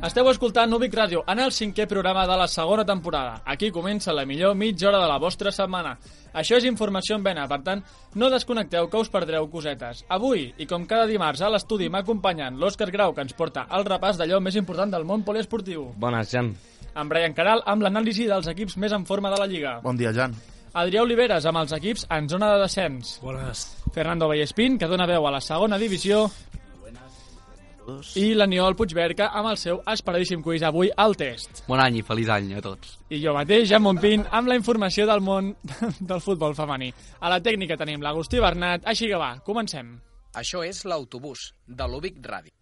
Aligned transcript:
Esteu 0.00 0.30
escoltant 0.30 0.72
Ubic 0.72 0.94
Ràdio 0.96 1.20
en 1.28 1.42
el 1.44 1.50
cinquè 1.52 1.84
programa 1.84 2.22
de 2.24 2.36
la 2.40 2.46
segona 2.48 2.86
temporada. 2.88 3.42
Aquí 3.44 3.68
comença 3.70 4.14
la 4.16 4.24
millor 4.24 4.54
mitja 4.56 4.88
hora 4.88 5.02
de 5.02 5.08
la 5.10 5.18
vostra 5.20 5.52
setmana. 5.52 5.90
Això 6.32 6.56
és 6.56 6.64
informació 6.64 7.18
en 7.18 7.26
vena, 7.26 7.44
per 7.50 7.58
tant, 7.66 7.82
no 8.16 8.30
desconnecteu 8.32 8.88
que 8.88 8.96
us 8.96 9.10
perdreu 9.12 9.50
cosetes. 9.52 10.00
Avui, 10.08 10.46
i 10.56 10.66
com 10.66 10.86
cada 10.88 11.04
dimarts 11.10 11.42
a 11.44 11.50
l'estudi 11.52 11.90
m'acompanyen 11.92 12.56
l'Òscar 12.56 12.88
Grau, 12.94 13.12
que 13.12 13.26
ens 13.26 13.36
porta 13.36 13.66
el 13.76 13.84
repàs 13.84 14.16
d'allò 14.16 14.40
més 14.40 14.56
important 14.56 14.88
del 14.88 15.04
món 15.04 15.20
poliesportiu. 15.20 15.90
Bones, 16.00 16.32
Jan. 16.32 16.54
En 16.96 17.12
Brian 17.12 17.36
Caral 17.36 17.60
amb 17.68 17.84
l'anàlisi 17.84 18.24
dels 18.30 18.48
equips 18.48 18.78
més 18.80 18.96
en 18.96 19.04
forma 19.04 19.28
de 19.28 19.42
la 19.42 19.50
Lliga. 19.50 19.80
Bon 19.84 20.00
dia, 20.00 20.14
Jan. 20.16 20.32
Adrià 20.80 21.04
Oliveres 21.04 21.44
amb 21.44 21.60
els 21.60 21.76
equips 21.76 22.06
en 22.08 22.28
zona 22.30 22.54
de 22.54 22.62
descens. 22.62 23.18
Bones. 23.20 23.66
Fernando 23.92 24.32
Vallespín, 24.32 24.78
que 24.78 24.88
dona 24.88 25.04
veu 25.10 25.28
a 25.28 25.34
la 25.34 25.44
segona 25.44 25.76
divisió. 25.76 26.30
I 28.20 28.34
l'Aniol 28.36 28.76
Puigberca 28.78 29.30
amb 29.36 29.52
el 29.52 29.58
seu 29.60 29.80
esperadíssim 29.92 30.42
quiz 30.44 30.64
avui 30.66 30.92
al 30.96 31.16
test. 31.18 31.64
Bon 31.68 31.80
any 31.82 32.00
i 32.00 32.04
feliç 32.06 32.30
any 32.34 32.52
a 32.58 32.62
tots. 32.64 32.98
I 33.10 33.22
jo 33.22 33.34
mateix, 33.36 33.68
Jan 33.70 33.84
Montpín, 33.84 34.24
amb 34.30 34.52
la 34.52 34.58
informació 34.58 35.08
del 35.10 35.24
món 35.24 35.54
del 36.12 36.22
futbol 36.24 36.56
femení. 36.58 36.92
A 37.20 37.32
la 37.32 37.40
tècnica 37.44 37.78
tenim 37.80 38.04
l'Agustí 38.04 38.40
Bernat, 38.42 38.86
així 38.88 39.10
que 39.10 39.20
va, 39.20 39.34
comencem. 39.46 39.98
Això 40.38 40.62
és 40.62 40.84
l'autobús 40.86 41.50
de 41.66 41.90
l'Ubic 41.90 42.22
Ràdio. 42.22 42.54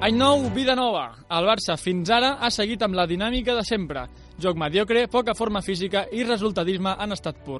Any 0.00 0.16
nou, 0.16 0.46
vida 0.56 0.72
nova. 0.72 1.10
El 1.28 1.44
Barça 1.44 1.74
fins 1.76 2.08
ara 2.08 2.30
ha 2.40 2.48
seguit 2.48 2.80
amb 2.80 2.96
la 2.96 3.04
dinàmica 3.04 3.52
de 3.52 3.64
sempre. 3.68 4.06
Joc 4.40 4.56
mediocre, 4.56 5.02
poca 5.12 5.34
forma 5.36 5.60
física 5.60 6.06
i 6.16 6.24
resultadisme 6.24 6.94
en 7.04 7.12
estat 7.12 7.42
pur. 7.44 7.58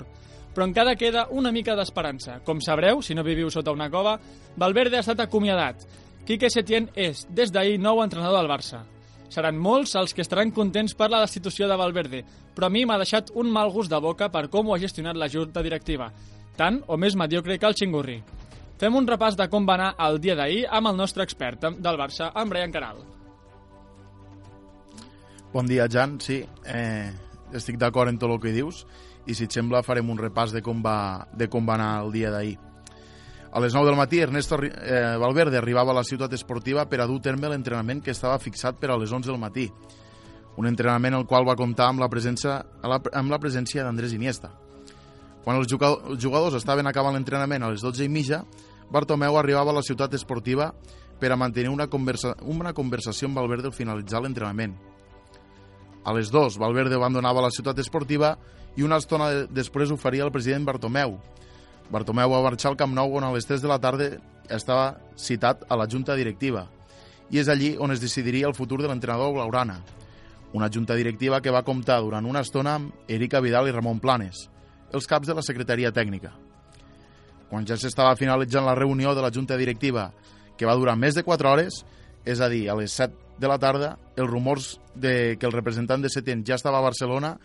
Però 0.54 0.66
encara 0.66 0.96
queda 0.98 1.28
una 1.30 1.52
mica 1.54 1.76
d'esperança. 1.78 2.40
Com 2.44 2.60
sabreu, 2.60 3.02
si 3.02 3.14
no 3.14 3.26
viviu 3.26 3.50
sota 3.50 3.72
una 3.72 3.90
cova, 3.90 4.16
Valverde 4.58 4.98
ha 4.98 5.04
estat 5.04 5.22
acomiadat. 5.22 5.84
Quique 6.26 6.50
Setién 6.50 6.88
és, 6.98 7.24
des 7.30 7.52
d'ahir, 7.54 7.78
nou 7.78 8.02
entrenador 8.02 8.42
del 8.42 8.50
Barça. 8.50 8.82
Seran 9.30 9.58
molts 9.62 9.94
els 9.94 10.12
que 10.14 10.24
estaran 10.24 10.50
contents 10.50 10.96
per 10.98 11.06
la 11.10 11.20
destitució 11.22 11.68
de 11.70 11.78
Valverde, 11.78 12.24
però 12.54 12.66
a 12.66 12.74
mi 12.74 12.82
m'ha 12.84 12.98
deixat 12.98 13.30
un 13.38 13.50
mal 13.50 13.70
gust 13.70 13.92
de 13.92 14.00
boca 14.02 14.28
per 14.28 14.48
com 14.50 14.68
ho 14.68 14.74
ha 14.74 14.82
gestionat 14.82 15.16
la 15.16 15.30
junta 15.30 15.62
directiva, 15.62 16.10
tant 16.58 16.80
o 16.88 16.98
més 16.98 17.14
mediocre 17.14 17.56
que 17.58 17.70
el 17.70 17.78
xingurri. 17.78 18.18
Fem 18.80 18.96
un 18.96 19.06
repàs 19.06 19.36
de 19.38 19.46
com 19.52 19.66
va 19.68 19.76
anar 19.76 19.92
el 20.02 20.18
dia 20.18 20.34
d'ahir 20.34 20.64
amb 20.66 20.90
el 20.90 20.98
nostre 20.98 21.22
expert 21.22 21.62
del 21.78 21.98
Barça, 22.00 22.32
en 22.34 22.50
Brian 22.50 22.74
Caral. 22.74 23.04
Bon 25.52 25.66
dia, 25.66 25.86
Jan. 25.90 26.18
Sí, 26.22 26.40
eh, 26.66 27.10
estic 27.54 27.78
d'acord 27.78 28.10
en 28.10 28.18
tot 28.18 28.30
el 28.30 28.40
que 28.40 28.54
dius 28.54 28.84
i 29.26 29.36
si 29.36 29.46
et 29.46 29.52
sembla 29.52 29.84
farem 29.84 30.08
un 30.10 30.18
repàs 30.18 30.54
de 30.54 30.62
com 30.64 30.82
va, 30.84 31.26
de 31.36 31.48
com 31.50 31.66
va 31.66 31.76
anar 31.76 31.92
el 32.04 32.12
dia 32.12 32.30
d'ahir. 32.32 32.58
A 33.52 33.58
les 33.58 33.74
9 33.74 33.88
del 33.88 33.98
matí, 33.98 34.20
Ernesto 34.22 34.60
eh, 34.62 35.16
Valverde 35.18 35.58
arribava 35.58 35.90
a 35.90 35.98
la 35.98 36.04
ciutat 36.06 36.32
esportiva 36.32 36.84
per 36.86 37.00
a 37.00 37.06
dur 37.10 37.18
terme 37.20 37.48
l'entrenament 37.50 37.98
que 38.02 38.14
estava 38.14 38.38
fixat 38.38 38.78
per 38.78 38.92
a 38.92 38.98
les 38.98 39.10
11 39.10 39.26
del 39.26 39.40
matí. 39.42 39.66
Un 40.56 40.68
entrenament 40.70 41.16
el 41.18 41.26
qual 41.26 41.46
va 41.48 41.58
comptar 41.58 41.88
amb 41.90 42.02
la 42.02 42.08
presència, 42.08 42.60
amb 42.82 43.30
la 43.30 43.40
presència 43.42 43.82
d'Andrés 43.82 44.14
Iniesta. 44.14 44.52
Quan 45.42 45.56
els 45.56 45.66
jugadors 46.20 46.54
estaven 46.54 46.86
acabant 46.86 47.16
l'entrenament 47.16 47.64
a 47.64 47.72
les 47.72 47.82
12 47.82 48.04
i 48.06 48.12
mitja, 48.12 48.44
Bartomeu 48.90 49.38
arribava 49.38 49.72
a 49.72 49.78
la 49.80 49.86
ciutat 49.86 50.14
esportiva 50.14 50.70
per 51.18 51.32
a 51.32 51.36
mantenir 51.36 51.70
una, 51.70 51.86
conversa, 51.86 52.36
una 52.42 52.72
conversació 52.72 53.28
amb 53.28 53.38
Valverde 53.40 53.70
al 53.70 53.74
finalitzar 53.74 54.22
l'entrenament. 54.22 54.76
A 56.04 56.14
les 56.16 56.30
2, 56.30 56.56
Valverde 56.58 56.96
abandonava 56.96 57.42
la 57.44 57.50
ciutat 57.50 57.78
esportiva 57.78 58.36
i 58.76 58.84
una 58.86 58.98
estona 59.00 59.30
després 59.50 59.90
ho 59.90 59.98
faria 59.98 60.24
el 60.26 60.32
president 60.34 60.66
Bartomeu. 60.68 61.16
Bartomeu 61.90 62.30
va 62.30 62.42
marxar 62.44 62.70
al 62.70 62.78
Camp 62.78 62.92
Nou 62.94 63.16
on 63.18 63.26
a 63.26 63.32
les 63.34 63.48
3 63.48 63.62
de 63.62 63.70
la 63.70 63.80
tarda 63.82 64.12
estava 64.50 64.98
citat 65.16 65.64
a 65.68 65.78
la 65.78 65.88
junta 65.90 66.16
directiva 66.18 66.66
i 67.30 67.38
és 67.38 67.48
allí 67.48 67.76
on 67.78 67.92
es 67.94 68.02
decidiria 68.02 68.48
el 68.48 68.54
futur 68.54 68.80
de 68.82 68.88
l'entrenador 68.90 69.32
Blaurana. 69.34 69.80
Una 70.52 70.70
junta 70.72 70.96
directiva 70.98 71.40
que 71.40 71.52
va 71.54 71.62
comptar 71.62 72.00
durant 72.02 72.26
una 72.26 72.42
estona 72.42 72.74
amb 72.74 73.06
Erika 73.08 73.40
Vidal 73.40 73.68
i 73.68 73.74
Ramon 73.74 74.00
Planes, 74.02 74.48
els 74.92 75.06
caps 75.06 75.30
de 75.30 75.36
la 75.38 75.44
secretaria 75.46 75.92
tècnica. 75.94 76.32
Quan 77.50 77.66
ja 77.66 77.78
s'estava 77.78 78.16
finalitzant 78.18 78.66
la 78.66 78.74
reunió 78.74 79.14
de 79.14 79.22
la 79.22 79.30
junta 79.30 79.56
directiva, 79.56 80.10
que 80.58 80.66
va 80.66 80.74
durar 80.74 80.96
més 80.98 81.14
de 81.14 81.22
4 81.22 81.50
hores, 81.50 81.84
és 82.26 82.40
a 82.40 82.48
dir, 82.50 82.68
a 82.68 82.74
les 82.74 82.92
7 82.98 83.38
de 83.40 83.48
la 83.48 83.58
tarda, 83.58 83.94
els 84.16 84.28
rumors 84.28 84.74
de 84.94 85.36
que 85.38 85.46
el 85.46 85.54
representant 85.54 86.02
de 86.02 86.10
Setién 86.10 86.42
ja 86.44 86.58
estava 86.58 86.78
a 86.78 86.84
Barcelona 86.84 87.36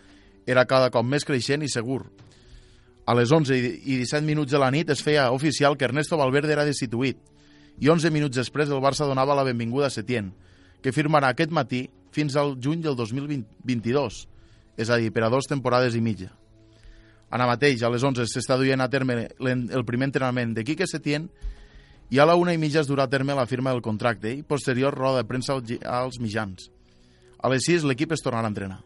era 0.46 0.64
cada 0.66 0.90
cop 0.94 1.04
més 1.04 1.26
creixent 1.26 1.64
i 1.66 1.70
segur. 1.70 2.04
A 3.06 3.14
les 3.14 3.30
11 3.30 3.54
i 3.58 3.98
17 4.00 4.24
minuts 4.26 4.50
de 4.50 4.58
la 4.58 4.70
nit 4.70 4.90
es 4.90 5.02
feia 5.02 5.30
oficial 5.34 5.76
que 5.76 5.86
Ernesto 5.86 6.18
Valverde 6.18 6.54
era 6.54 6.66
destituït 6.66 7.18
i 7.78 7.90
11 7.92 8.10
minuts 8.10 8.38
després 8.38 8.70
el 8.72 8.80
Barça 8.82 9.06
donava 9.06 9.36
la 9.36 9.44
benvinguda 9.44 9.90
a 9.90 9.92
Setién, 9.92 10.32
que 10.82 10.94
firmarà 10.94 11.34
aquest 11.34 11.52
matí 11.52 11.86
fins 12.14 12.36
al 12.36 12.54
juny 12.62 12.80
del 12.80 12.96
2022, 12.96 14.22
és 14.80 14.90
a 14.90 14.96
dir, 14.96 15.12
per 15.12 15.26
a 15.26 15.30
dues 15.32 15.48
temporades 15.50 15.94
i 15.94 16.00
mitja. 16.00 16.30
Ara 17.30 17.48
mateix, 17.50 17.82
a 17.82 17.90
les 17.90 18.04
11, 18.06 18.24
s'està 18.30 18.56
duent 18.56 18.80
a 18.80 18.88
terme 18.88 19.26
el 19.42 19.84
primer 19.84 20.08
entrenament 20.08 20.54
de 20.54 20.64
Quique 20.64 20.86
Setién 20.86 21.28
i 22.08 22.20
a 22.22 22.26
la 22.26 22.36
una 22.38 22.54
i 22.54 22.60
mitja 22.62 22.80
es 22.84 22.88
durà 22.88 23.04
a 23.04 23.10
terme 23.10 23.34
la 23.34 23.48
firma 23.50 23.74
del 23.74 23.82
contracte 23.82 24.30
i 24.30 24.44
posterior 24.46 24.94
roda 24.94 25.24
de 25.24 25.28
premsa 25.28 25.58
als 25.58 26.20
mitjans. 26.22 26.70
A 27.42 27.50
les 27.50 27.66
6 27.66 27.84
l'equip 27.84 28.14
es 28.14 28.22
tornarà 28.22 28.46
a 28.46 28.54
entrenar. 28.54 28.85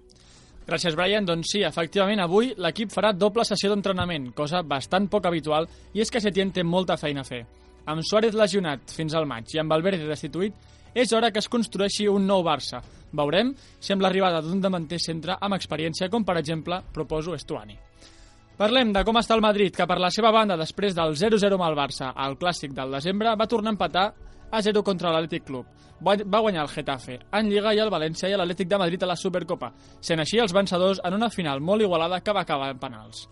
Gràcies, 0.70 0.94
Brian. 0.94 1.25
Doncs 1.26 1.50
sí, 1.50 1.64
efectivament, 1.66 2.20
avui 2.22 2.53
l'equip 2.62 2.92
farà 2.94 3.10
doble 3.10 3.42
sessió 3.42 3.72
d'entrenament, 3.72 4.28
cosa 4.38 4.60
bastant 4.62 5.08
poc 5.10 5.25
habitual, 5.26 5.66
i 5.98 6.04
és 6.04 6.12
que 6.14 6.20
Setién 6.22 6.53
té 6.54 6.62
molta 6.62 6.94
feina 7.00 7.25
a 7.25 7.26
fer. 7.26 7.41
Amb 7.91 8.04
Suárez 8.06 8.36
lesionat 8.38 8.94
fins 8.94 9.16
al 9.19 9.26
maig 9.26 9.50
i 9.50 9.59
amb 9.59 9.75
Valverde 9.75 10.06
destituït, 10.06 10.54
és 10.94 11.10
hora 11.10 11.32
que 11.34 11.42
es 11.42 11.50
construeixi 11.50 12.06
un 12.06 12.22
nou 12.26 12.44
Barça. 12.47 12.78
Veurem 13.19 13.50
si 13.80 13.91
amb 13.91 14.06
l'arribada 14.06 14.44
d'un 14.44 14.62
davanter 14.62 15.00
centre 15.03 15.41
amb 15.41 15.59
experiència, 15.59 16.06
com 16.09 16.22
per 16.22 16.38
exemple 16.38 16.78
proposo 16.94 17.34
Estuani. 17.34 17.75
Parlem 18.60 18.92
de 18.94 19.03
com 19.03 19.19
està 19.19 19.34
el 19.34 19.42
Madrid, 19.42 19.75
que 19.75 19.88
per 19.91 19.98
la 19.98 20.12
seva 20.14 20.30
banda, 20.30 20.54
després 20.60 20.94
del 20.94 21.16
0-0 21.19 21.59
amb 21.59 21.66
el 21.66 21.78
Barça 21.82 22.12
al 22.14 22.38
Clàssic 22.38 22.78
del 22.78 22.94
desembre, 22.94 23.34
va 23.34 23.50
tornar 23.50 23.72
a 23.72 23.75
empatar 23.75 24.06
a 24.50 24.62
0 24.62 24.83
contra 24.84 25.12
l'Atlètic 25.15 25.44
Club. 25.47 25.66
Va, 26.00 26.15
va 26.25 26.41
guanyar 26.41 26.65
el 26.65 26.72
Getafe, 26.72 27.19
en 27.33 27.50
Lliga 27.50 27.75
i 27.75 27.83
el 27.83 27.93
València 27.93 28.31
i 28.31 28.37
l'Atlètic 28.38 28.71
de 28.71 28.78
Madrid 28.81 29.03
a 29.03 29.11
la 29.11 29.19
Supercopa, 29.21 29.72
sent 30.00 30.22
així 30.22 30.41
els 30.41 30.55
vencedors 30.56 31.03
en 31.05 31.19
una 31.19 31.28
final 31.31 31.61
molt 31.61 31.84
igualada 31.84 32.22
que 32.25 32.33
va 32.33 32.47
acabar 32.47 32.71
en 32.72 32.81
penals. 32.81 33.28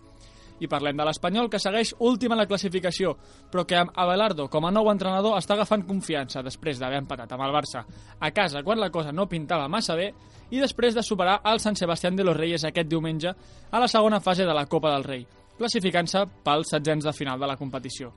I 0.59 0.67
parlem 0.67 0.97
de 0.99 1.05
l'Espanyol, 1.07 1.47
que 1.49 1.59
segueix 1.61 1.93
últim 2.03 2.33
en 2.35 2.41
la 2.41 2.47
classificació, 2.47 3.13
però 3.51 3.63
que 3.65 3.77
amb 3.79 3.93
Abelardo 3.95 4.49
com 4.51 4.67
a 4.67 4.71
nou 4.75 4.89
entrenador 4.91 5.37
està 5.39 5.55
agafant 5.55 5.85
confiança 5.87 6.43
després 6.43 6.79
d'haver 6.79 6.99
empatat 6.99 7.31
amb 7.31 7.45
el 7.47 7.55
Barça 7.55 7.85
a 8.19 8.31
casa 8.35 8.63
quan 8.63 8.79
la 8.79 8.91
cosa 8.91 9.13
no 9.15 9.29
pintava 9.31 9.69
massa 9.71 9.95
bé 9.95 10.11
i 10.51 10.59
després 10.59 10.95
de 10.95 11.03
superar 11.05 11.39
el 11.47 11.61
Sant 11.63 11.79
Sebastián 11.79 12.17
de 12.17 12.25
los 12.27 12.37
Reyes 12.37 12.65
aquest 12.67 12.89
diumenge 12.89 13.31
a 13.71 13.79
la 13.79 13.87
segona 13.87 14.19
fase 14.19 14.45
de 14.45 14.53
la 14.53 14.65
Copa 14.65 14.91
del 14.95 15.07
Rei, 15.07 15.23
classificant-se 15.57 16.25
pels 16.43 16.75
setzents 16.75 17.07
de 17.07 17.13
final 17.13 17.39
de 17.39 17.47
la 17.47 17.57
competició. 17.57 18.11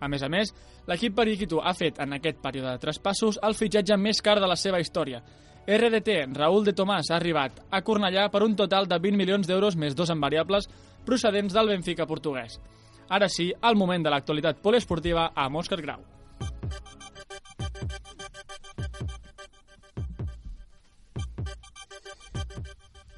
A 0.00 0.08
més 0.10 0.22
a 0.22 0.28
més, 0.28 0.52
l'equip 0.88 1.14
periquito 1.16 1.60
ha 1.62 1.74
fet 1.74 2.00
en 2.02 2.16
aquest 2.16 2.40
període 2.42 2.72
de 2.72 2.82
traspassos 2.82 3.38
el 3.42 3.56
fitxatge 3.58 3.96
més 4.00 4.20
car 4.22 4.38
de 4.40 4.48
la 4.50 4.56
seva 4.56 4.80
història. 4.82 5.22
RDT, 5.64 6.36
Raúl 6.36 6.66
de 6.66 6.74
Tomàs, 6.76 7.08
ha 7.10 7.16
arribat 7.16 7.62
a 7.70 7.80
Cornellà 7.80 8.26
per 8.30 8.42
un 8.44 8.56
total 8.56 8.88
de 8.88 8.98
20 9.00 9.16
milions 9.16 9.48
d'euros 9.48 9.78
més 9.80 9.96
dos 9.96 10.10
en 10.12 10.20
variables 10.20 10.68
procedents 11.06 11.54
del 11.56 11.72
Benfica 11.72 12.06
portuguès. 12.06 12.58
Ara 13.08 13.28
sí, 13.28 13.50
el 13.62 13.76
moment 13.76 14.04
de 14.04 14.12
l'actualitat 14.12 14.60
poliesportiva 14.64 15.30
amb 15.34 15.62
Òscar 15.62 15.80
Grau. 15.80 16.04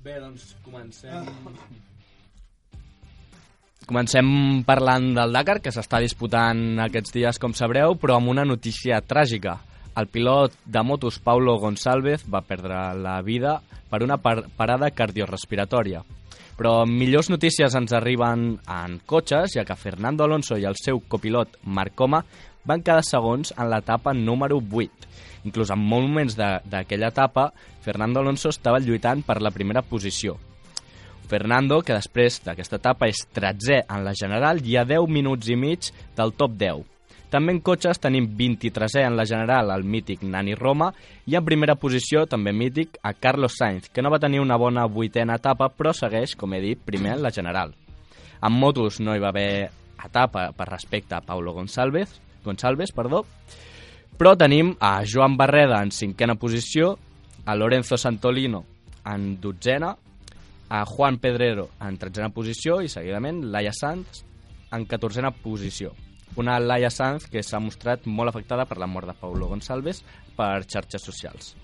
Bé, 0.06 0.20
doncs 0.22 0.54
comencem... 0.62 1.26
Comencem 3.86 4.64
parlant 4.66 5.12
del 5.14 5.30
Dakar, 5.30 5.60
que 5.62 5.70
s'està 5.70 6.00
disputant 6.02 6.80
aquests 6.82 7.12
dies, 7.14 7.36
com 7.38 7.52
sabreu, 7.54 7.94
però 7.94 8.16
amb 8.16 8.32
una 8.32 8.42
notícia 8.42 8.98
tràgica. 8.98 9.60
El 9.94 10.08
pilot 10.10 10.56
de 10.66 10.82
motos 10.82 11.20
Paulo 11.22 11.54
Gonçalves 11.62 12.24
va 12.26 12.42
perdre 12.42 12.80
la 12.98 13.20
vida 13.22 13.60
per 13.86 14.00
una 14.02 14.16
par 14.18 14.48
parada 14.58 14.90
cardiorespiratòria. 14.90 16.02
Però 16.58 16.72
millors 16.90 17.30
notícies 17.30 17.76
ens 17.78 17.94
arriben 17.94 18.56
en 18.66 18.98
cotxes, 19.06 19.54
ja 19.54 19.64
que 19.64 19.78
Fernando 19.78 20.26
Alonso 20.26 20.58
i 20.58 20.66
el 20.66 20.74
seu 20.82 20.98
copilot 21.06 21.54
Marc 21.62 21.94
Coma 21.94 22.24
van 22.66 22.82
quedar 22.82 23.06
segons 23.06 23.54
en 23.54 23.70
l'etapa 23.70 24.16
número 24.18 24.58
8. 24.58 25.14
Inclús 25.46 25.70
en 25.70 25.78
moments 25.78 26.34
d'aquella 26.34 27.14
etapa, 27.14 27.52
Fernando 27.86 28.18
Alonso 28.18 28.50
estava 28.50 28.82
lluitant 28.82 29.22
per 29.22 29.38
la 29.38 29.54
primera 29.54 29.86
posició. 29.86 30.40
Fernando, 31.26 31.82
que 31.82 31.96
després 31.96 32.38
d'aquesta 32.44 32.78
etapa 32.80 33.08
és 33.10 33.24
13è 33.34 33.82
en 33.92 34.04
la 34.06 34.14
general 34.14 34.62
i 34.64 34.76
a 34.78 34.84
10 34.86 35.10
minuts 35.10 35.48
i 35.50 35.56
mig 35.58 35.90
del 36.16 36.32
top 36.38 36.54
10. 36.58 36.84
També 37.30 37.52
en 37.52 37.60
cotxes 37.60 37.98
tenim 37.98 38.28
23è 38.38 39.02
en 39.04 39.16
la 39.18 39.26
general 39.26 39.72
el 39.74 39.82
mític 39.84 40.22
Nani 40.22 40.54
Roma 40.54 40.92
i 41.26 41.34
en 41.34 41.44
primera 41.44 41.74
posició, 41.74 42.22
també 42.30 42.52
mític, 42.54 43.00
a 43.02 43.12
Carlos 43.12 43.58
Sainz, 43.58 43.90
que 43.90 44.02
no 44.02 44.12
va 44.14 44.22
tenir 44.22 44.40
una 44.40 44.56
bona 44.56 44.86
vuitena 44.86 45.36
etapa 45.40 45.68
però 45.74 45.92
segueix, 45.92 46.36
com 46.38 46.54
he 46.54 46.62
dit, 46.62 46.78
primer 46.78 47.16
en 47.16 47.26
la 47.26 47.34
general. 47.34 47.74
En 48.40 48.54
motos 48.54 49.00
no 49.00 49.16
hi 49.16 49.22
va 49.22 49.34
haver 49.34 49.70
etapa 50.06 50.52
per 50.54 50.70
respecte 50.70 51.16
a 51.16 51.20
Paulo 51.24 51.52
Gonçalves, 51.56 52.20
Gonçalves 52.44 52.94
perdó, 52.94 53.24
però 54.16 54.36
tenim 54.38 54.76
a 54.78 55.00
Joan 55.04 55.36
Barreda 55.36 55.82
en 55.82 55.90
cinquena 55.90 56.38
posició, 56.38 56.94
a 57.44 57.54
Lorenzo 57.54 57.96
Santolino 57.98 58.64
en 59.06 59.40
dotzena, 59.40 59.96
a 60.68 60.84
Juan 60.84 61.18
Pedrero 61.18 61.68
en 61.80 61.98
tretzena 61.98 62.32
posició 62.34 62.80
i 62.82 62.90
seguidament 62.90 63.44
Laia 63.52 63.72
Sanz 63.74 64.24
en 64.74 64.86
catorzena 64.86 65.30
posició. 65.30 65.92
Una 66.36 66.58
Laia 66.60 66.90
Sanz 66.90 67.28
que 67.30 67.42
s'ha 67.42 67.60
mostrat 67.62 68.06
molt 68.06 68.32
afectada 68.32 68.66
per 68.66 68.78
la 68.82 68.88
mort 68.90 69.08
de 69.08 69.14
Paulo 69.16 69.48
Gonçalves 69.52 70.02
per 70.36 70.66
xarxes 70.66 71.06
socials. 71.06 71.54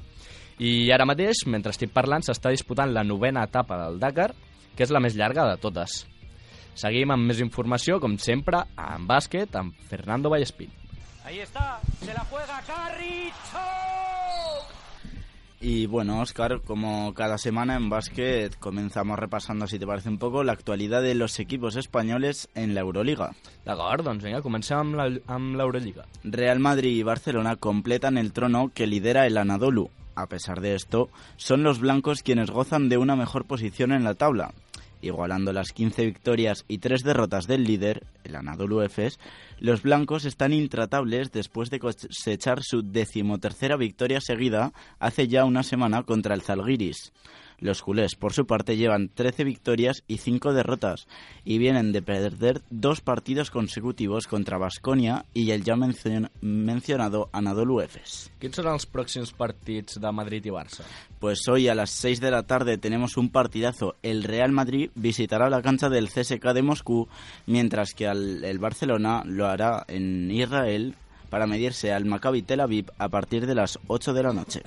I 0.63 0.93
ara 0.95 1.09
mateix, 1.09 1.43
mentre 1.51 1.73
estic 1.75 1.91
parlant, 1.93 2.23
s'està 2.23 2.53
disputant 2.53 2.93
la 2.93 3.03
novena 3.05 3.43
etapa 3.49 3.81
del 3.83 3.99
Dakar, 4.01 4.31
que 4.77 4.87
és 4.87 4.93
la 4.95 5.01
més 5.03 5.17
llarga 5.19 5.49
de 5.51 5.59
totes. 5.61 6.05
Seguim 6.79 7.11
amb 7.13 7.29
més 7.29 7.43
informació, 7.45 7.99
com 8.01 8.17
sempre, 8.17 8.63
en 8.79 9.09
bàsquet, 9.09 9.59
amb 9.59 9.77
Fernando 9.91 10.31
Vallespín. 10.33 10.73
Ahí 11.25 11.41
está, 11.41 11.81
se 12.01 12.15
la 12.15 12.25
juega 12.31 12.63
Carrizo. 12.67 14.12
Y 15.65 15.87
bueno, 15.87 16.21
Oscar, 16.21 16.61
como 16.63 17.15
cada 17.15 17.39
semana 17.39 17.77
en 17.77 17.89
básquet 17.89 18.59
comenzamos 18.59 19.17
repasando, 19.17 19.69
si 19.69 19.79
te 19.79 19.87
parece 19.87 20.09
un 20.09 20.19
poco, 20.19 20.43
la 20.43 20.53
actualidad 20.53 21.03
de 21.03 21.15
los 21.15 21.39
equipos 21.39 21.77
españoles 21.77 22.49
en 22.57 22.75
la 22.75 22.81
Euroliga. 22.81 23.31
D'acord, 23.65 24.03
doncs 24.03 24.25
vinga, 24.25 24.43
comencem 24.43 24.77
amb 24.81 24.97
la- 24.97 25.21
amb 25.29 25.55
l'Eurolliga. 25.55 26.05
Real 26.25 26.59
Madrid 26.59 26.97
y 26.97 27.05
Barcelona 27.05 27.55
completan 27.55 28.19
el 28.19 28.33
trono 28.33 28.73
que 28.75 28.89
lidera 28.89 29.25
el 29.29 29.39
Anadolu. 29.39 29.89
A 30.17 30.27
pesar 30.27 30.61
de 30.61 30.75
esto, 30.75 31.09
son 31.37 31.63
los 31.63 31.79
blancos 31.79 32.23
quienes 32.25 32.51
gozan 32.51 32.89
de 32.89 32.99
una 32.99 33.15
mejor 33.15 33.45
posición 33.45 33.93
en 33.93 34.03
la 34.03 34.15
tabla. 34.15 34.53
Igualando 35.03 35.53
las 35.53 35.73
15 35.73 36.07
victorias 36.07 36.65
y 36.69 36.79
3 36.79 37.03
derrotas 37.03 37.49
del 37.49 37.65
líder, 37.65 38.07
el 38.23 38.37
Anadolu 38.37 38.83
Efes, 38.83 39.19
los 39.59 39.83
blancos 39.83 40.25
están 40.25 40.53
intratables 40.53 41.33
después 41.33 41.71
de 41.71 41.81
cosechar 41.81 42.63
su 42.63 42.83
decimotercera 42.83 43.77
victoria 43.77 44.21
seguida 44.21 44.73
hace 45.01 45.27
ya 45.27 45.45
una 45.45 45.65
semana 45.65 46.05
contra 46.05 46.35
el 46.35 46.43
Zalgiris. 46.43 47.13
Los 47.63 47.81
culés, 47.81 48.17
por 48.17 48.33
su 48.33 48.45
parte, 48.45 48.77
llevan 48.77 49.09
13 49.09 49.45
victorias 49.45 50.03
y 50.09 50.19
5 50.19 50.53
derrotas 50.53 51.07
y 51.45 51.59
vienen 51.59 51.93
de 51.93 52.03
perder 52.03 52.61
dos 52.71 53.01
partidos 53.01 53.51
consecutivos 53.53 54.27
contra 54.27 54.59
Basconia 54.59 55.25
y 55.33 55.53
el 55.53 55.63
ya 55.63 55.77
mencion- 55.77 56.29
mencionado 56.41 57.31
Anadolu 57.33 57.81
Efes. 57.81 58.33
Quins 58.43 58.59
són 58.59 58.67
els 58.73 58.85
pròxims 58.91 59.31
partits 59.39 60.01
de 60.03 60.11
Madrid 60.13 60.45
i 60.45 60.51
Barça? 60.51 60.83
Pues 61.23 61.47
hoy 61.49 61.69
a 61.69 61.77
las 61.77 61.91
6 61.91 62.21
de 62.21 62.33
la 62.33 62.43
tarde 62.43 62.79
tenemos 62.79 63.17
un 63.17 63.31
partidazo. 63.31 63.95
El 64.03 64.25
Real 64.25 64.51
Madrid 64.51 64.91
visitará 64.97 65.49
la 65.49 65.63
cancha 65.63 65.89
del 65.89 66.09
CSK 66.11 66.53
de 66.53 66.63
Moscú, 66.63 67.07
mientras 67.47 67.95
que 67.95 68.09
al- 68.09 68.43
el 68.45 68.59
Barcelona 68.59 69.23
lo 69.25 69.47
hará 69.47 69.85
en 69.87 70.31
Israel 70.33 70.97
para 71.33 71.47
medirse 71.47 71.95
al 71.95 72.05
Maccabi 72.05 72.43
Tel 72.43 72.61
Aviv 72.61 72.91
a 72.99 73.09
partir 73.09 73.47
de 73.47 73.55
las 73.55 73.79
8 73.87 74.13
de 74.13 74.23
la 74.23 74.35
noche. 74.35 74.61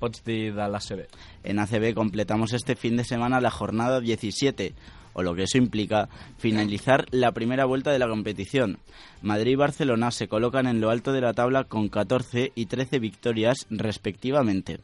Pots 0.00 0.24
dir 0.24 0.54
de 0.54 0.66
l'ACB? 0.66 1.06
En 1.44 1.58
ACB 1.58 1.92
completamos 1.92 2.54
este 2.54 2.76
fin 2.76 2.96
de 2.96 3.04
semana 3.04 3.42
la 3.42 3.50
jornada 3.50 4.00
17, 4.00 4.72
o 5.12 5.22
lo 5.22 5.34
que 5.34 5.42
eso 5.42 5.58
implica 5.58 6.08
finalizar 6.38 7.04
la 7.10 7.32
primera 7.32 7.66
vuelta 7.66 7.90
de 7.90 7.98
la 7.98 8.08
competición. 8.08 8.78
Madrid 9.20 9.52
y 9.52 9.56
Barcelona 9.56 10.10
se 10.12 10.28
colocan 10.28 10.66
en 10.66 10.80
lo 10.80 10.88
alto 10.88 11.12
de 11.12 11.20
la 11.20 11.34
tabla 11.34 11.64
con 11.64 11.90
14 11.90 12.52
y 12.54 12.64
13 12.64 12.98
victorias 12.98 13.66
respectivamente. 13.68 14.80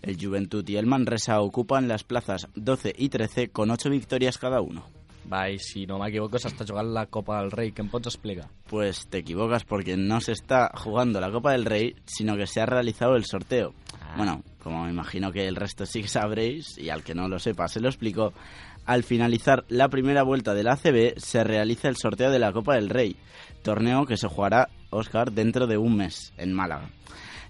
El 0.00 0.16
Juventud 0.18 0.66
y 0.66 0.76
el 0.76 0.86
Manresa 0.86 1.38
ocupan 1.42 1.86
las 1.86 2.02
plazas 2.02 2.48
12 2.54 2.94
y 2.96 3.10
13 3.10 3.48
con 3.48 3.70
8 3.70 3.90
victorias 3.90 4.38
cada 4.38 4.62
uno. 4.62 4.86
Va, 5.26 5.48
i 5.50 5.58
si 5.58 5.86
no 5.90 5.98
m'equivoco 5.98 6.38
s'està 6.38 6.64
jugant 6.68 6.92
la 6.94 7.06
Copa 7.10 7.40
del 7.40 7.50
Rei, 7.50 7.72
què 7.74 7.82
em 7.82 7.88
pots 7.90 8.12
explicar? 8.12 8.46
Pues 8.70 9.06
te 9.10 9.18
equivocas 9.18 9.64
porque 9.64 9.96
no 9.96 10.20
se 10.20 10.32
está 10.32 10.70
jugando 10.78 11.20
la 11.20 11.32
Copa 11.32 11.52
del 11.52 11.64
Rey, 11.64 11.94
sino 12.04 12.36
que 12.36 12.46
se 12.46 12.60
ha 12.60 12.66
realizado 12.66 13.16
el 13.16 13.24
sorteo. 13.24 13.74
Bueno, 14.16 14.42
como 14.62 14.84
me 14.84 14.90
imagino 14.90 15.32
que 15.32 15.48
el 15.48 15.56
resto 15.56 15.84
sí 15.84 16.02
que 16.02 16.08
sabréis, 16.08 16.78
y 16.78 16.90
al 16.90 17.02
que 17.02 17.14
no 17.14 17.28
lo 17.28 17.38
sepa 17.38 17.66
se 17.66 17.80
lo 17.80 17.88
explico, 17.88 18.32
al 18.84 19.02
finalizar 19.02 19.64
la 19.68 19.88
primera 19.88 20.22
vuelta 20.22 20.54
del 20.54 20.68
ACB 20.68 21.18
se 21.18 21.42
realiza 21.42 21.88
el 21.88 21.96
sorteo 21.96 22.30
de 22.30 22.38
la 22.38 22.52
Copa 22.52 22.76
del 22.76 22.88
Rey, 22.88 23.16
torneo 23.62 24.06
que 24.06 24.16
se 24.16 24.28
jugará, 24.28 24.68
Oscar, 24.90 25.32
dentro 25.32 25.66
de 25.66 25.76
un 25.76 25.96
mes, 25.96 26.32
en 26.36 26.52
Málaga. 26.52 26.88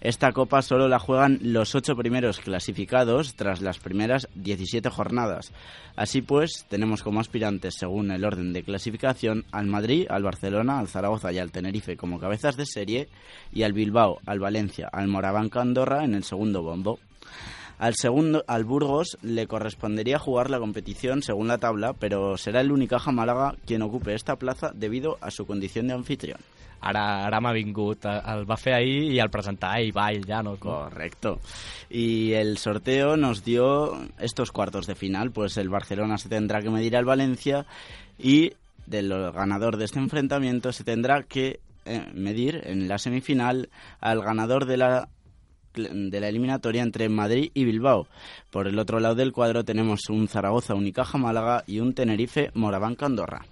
Esta 0.00 0.32
copa 0.32 0.62
solo 0.62 0.88
la 0.88 0.98
juegan 0.98 1.38
los 1.42 1.74
ocho 1.74 1.96
primeros 1.96 2.40
clasificados 2.40 3.34
tras 3.34 3.60
las 3.60 3.78
primeras 3.78 4.28
17 4.34 4.88
jornadas. 4.90 5.52
Así 5.96 6.20
pues, 6.22 6.66
tenemos 6.68 7.02
como 7.02 7.20
aspirantes, 7.20 7.76
según 7.78 8.10
el 8.10 8.24
orden 8.24 8.52
de 8.52 8.62
clasificación, 8.62 9.44
al 9.52 9.66
Madrid, 9.66 10.06
al 10.10 10.22
Barcelona, 10.22 10.78
al 10.78 10.88
Zaragoza 10.88 11.32
y 11.32 11.38
al 11.38 11.52
Tenerife 11.52 11.96
como 11.96 12.20
cabezas 12.20 12.56
de 12.56 12.66
serie, 12.66 13.08
y 13.52 13.62
al 13.62 13.72
Bilbao, 13.72 14.20
al 14.26 14.38
Valencia, 14.38 14.88
al 14.92 15.08
Morabanca 15.08 15.60
Andorra 15.60 16.04
en 16.04 16.14
el 16.14 16.24
segundo 16.24 16.62
bombo. 16.62 16.98
Al 17.78 17.94
segundo, 17.94 18.42
al 18.46 18.64
Burgos 18.64 19.18
le 19.20 19.46
correspondería 19.46 20.18
jugar 20.18 20.48
la 20.48 20.58
competición 20.58 21.22
según 21.22 21.48
la 21.48 21.58
tabla, 21.58 21.92
pero 21.92 22.38
será 22.38 22.62
el 22.62 22.72
Unicaja 22.72 23.12
Málaga 23.12 23.54
quien 23.66 23.82
ocupe 23.82 24.14
esta 24.14 24.36
plaza 24.36 24.72
debido 24.74 25.18
a 25.20 25.30
su 25.30 25.46
condición 25.46 25.86
de 25.86 25.94
anfitrión. 25.94 26.38
Ara, 26.86 27.26
ara 27.26 27.52
vingut, 27.52 28.04
eh, 28.04 28.20
el 28.26 28.46
i 29.12 29.18
el 29.18 29.30
presentar 29.30 29.80
no? 30.44 30.56
Correcto. 30.56 31.40
Y 31.90 32.32
el 32.32 32.58
sorteo 32.58 33.16
nos 33.16 33.44
dio 33.44 33.98
estos 34.18 34.52
cuartos 34.52 34.86
de 34.86 34.94
final, 34.94 35.30
pues 35.30 35.56
el 35.56 35.68
Barcelona 35.68 36.18
se 36.18 36.28
tendrá 36.28 36.62
que 36.62 36.70
medir 36.70 36.96
al 36.96 37.04
Valencia 37.04 37.66
y 38.18 38.52
del 38.86 39.08
ganador 39.32 39.76
de 39.76 39.84
este 39.84 39.98
enfrentamiento 39.98 40.72
se 40.72 40.84
tendrá 40.84 41.22
que 41.24 41.60
eh, 41.84 42.06
medir 42.14 42.62
en 42.64 42.88
la 42.88 42.98
semifinal 42.98 43.68
al 44.00 44.22
ganador 44.22 44.66
de 44.66 44.76
la 44.76 45.08
de 45.76 46.20
la 46.20 46.28
eliminatoria 46.28 46.82
entre 46.82 47.08
Madrid 47.08 47.50
y 47.52 47.64
Bilbao. 47.64 48.08
Por 48.50 48.66
el 48.66 48.78
otro 48.78 48.98
lado 48.98 49.14
del 49.14 49.32
cuadro 49.32 49.62
tenemos 49.62 50.08
un 50.08 50.26
Zaragoza 50.26 50.74
Unicaja 50.74 51.18
Málaga 51.18 51.64
y 51.66 51.80
un 51.80 51.92
Tenerife 51.92 52.50
Morabanca 52.54 53.06
Andorra. 53.06 53.44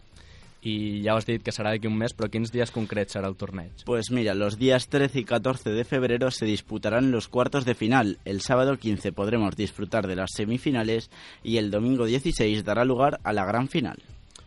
I 0.65 1.03
ja 1.05 1.15
has 1.15 1.27
dit 1.29 1.43
que 1.45 1.53
serà 1.53 1.75
d'aquí 1.75 1.91
un 1.91 1.99
mes, 2.01 2.15
però 2.17 2.31
quins 2.33 2.53
dies 2.55 2.73
concrets 2.73 3.13
serà 3.17 3.29
el 3.29 3.37
torneig? 3.37 3.85
Pues 3.85 4.11
mira, 4.11 4.35
los 4.35 4.59
días 4.59 4.89
13 4.89 5.21
y 5.21 5.25
14 5.25 5.71
de 5.71 5.85
febrero 5.85 6.31
se 6.31 6.47
disputarán 6.47 7.11
los 7.11 7.29
cuartos 7.29 7.65
de 7.65 7.75
final. 7.75 8.19
El 8.25 8.41
sábado 8.41 8.79
15 8.79 9.13
podremos 9.13 9.57
disfrutar 9.57 10.07
de 10.07 10.17
las 10.17 10.31
semifinales 10.35 11.11
y 11.43 11.59
el 11.59 11.71
domingo 11.71 12.07
16 12.07 12.65
dará 12.65 12.85
lugar 12.85 13.21
a 13.25 13.33
la 13.33 13.45
gran 13.45 13.69
final. 13.69 13.99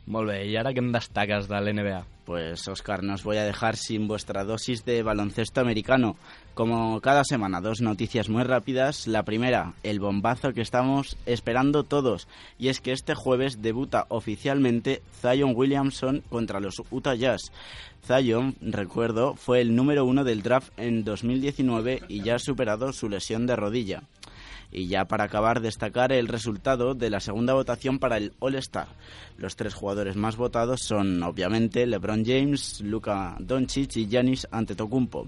Molt 0.08 0.30
bé, 0.32 0.38
i 0.48 0.54
ara 0.56 0.72
què 0.72 0.80
em 0.80 0.94
destaques 0.94 1.50
de 1.52 1.58
l'NBA? 1.60 1.98
Pues 2.24 2.66
Oscar, 2.72 3.04
no 3.04 3.16
os 3.16 3.24
voy 3.24 3.38
a 3.38 3.44
dejar 3.44 3.76
sin 3.76 4.08
vuestra 4.08 4.46
dosis 4.46 4.86
de 4.86 5.04
baloncesto 5.04 5.60
americano. 5.60 6.16
Como 6.54 7.02
cada 7.02 7.26
semana, 7.26 7.60
dos 7.60 7.82
noticias 7.82 8.30
muy 8.30 8.44
rápidas. 8.44 9.06
La 9.08 9.24
primera, 9.24 9.74
el 9.84 10.00
bombazo 10.00 10.54
que 10.54 10.62
estamos 10.62 11.18
esperando 11.26 11.84
todos. 11.84 12.30
Y 12.58 12.70
es 12.70 12.80
que 12.80 12.94
este 12.94 13.16
jueves 13.16 13.62
debuta 13.62 14.06
oficialmente 14.08 15.02
Zion 15.22 15.52
Williamson 15.54 16.24
contra 16.30 16.62
los 16.62 16.82
Utah 16.90 17.16
Jazz. 17.16 17.52
Zion, 18.06 18.56
recuerdo, 18.62 19.36
fue 19.36 19.60
el 19.60 19.76
número 19.76 20.06
uno 20.06 20.24
del 20.24 20.42
draft 20.42 20.72
en 20.78 21.04
2019 21.04 22.04
y 22.08 22.24
ya 22.24 22.36
ha 22.36 22.40
superado 22.40 22.94
su 22.94 23.10
lesión 23.10 23.46
de 23.46 23.58
rodilla. 23.58 24.04
Y 24.72 24.88
ya 24.88 25.06
para 25.06 25.26
acabar, 25.26 25.62
destacar 25.62 26.12
el 26.12 26.28
resultado 26.28 26.94
de 26.94 27.10
la 27.10 27.20
segunda 27.20 27.54
votación 27.54 28.00
para 28.00 28.18
el 28.18 28.34
All-Star. 28.40 28.88
Los 29.38 29.56
tres 29.56 29.74
jugadores 29.74 30.16
más 30.16 30.36
votados 30.36 30.82
son, 30.82 31.24
obviamente, 31.24 31.86
LeBron 31.86 32.26
James, 32.26 32.82
Luka 32.82 33.38
Doncic 33.40 33.96
y 33.96 34.08
Giannis 34.08 34.48
Antetokounmpo. 34.52 35.28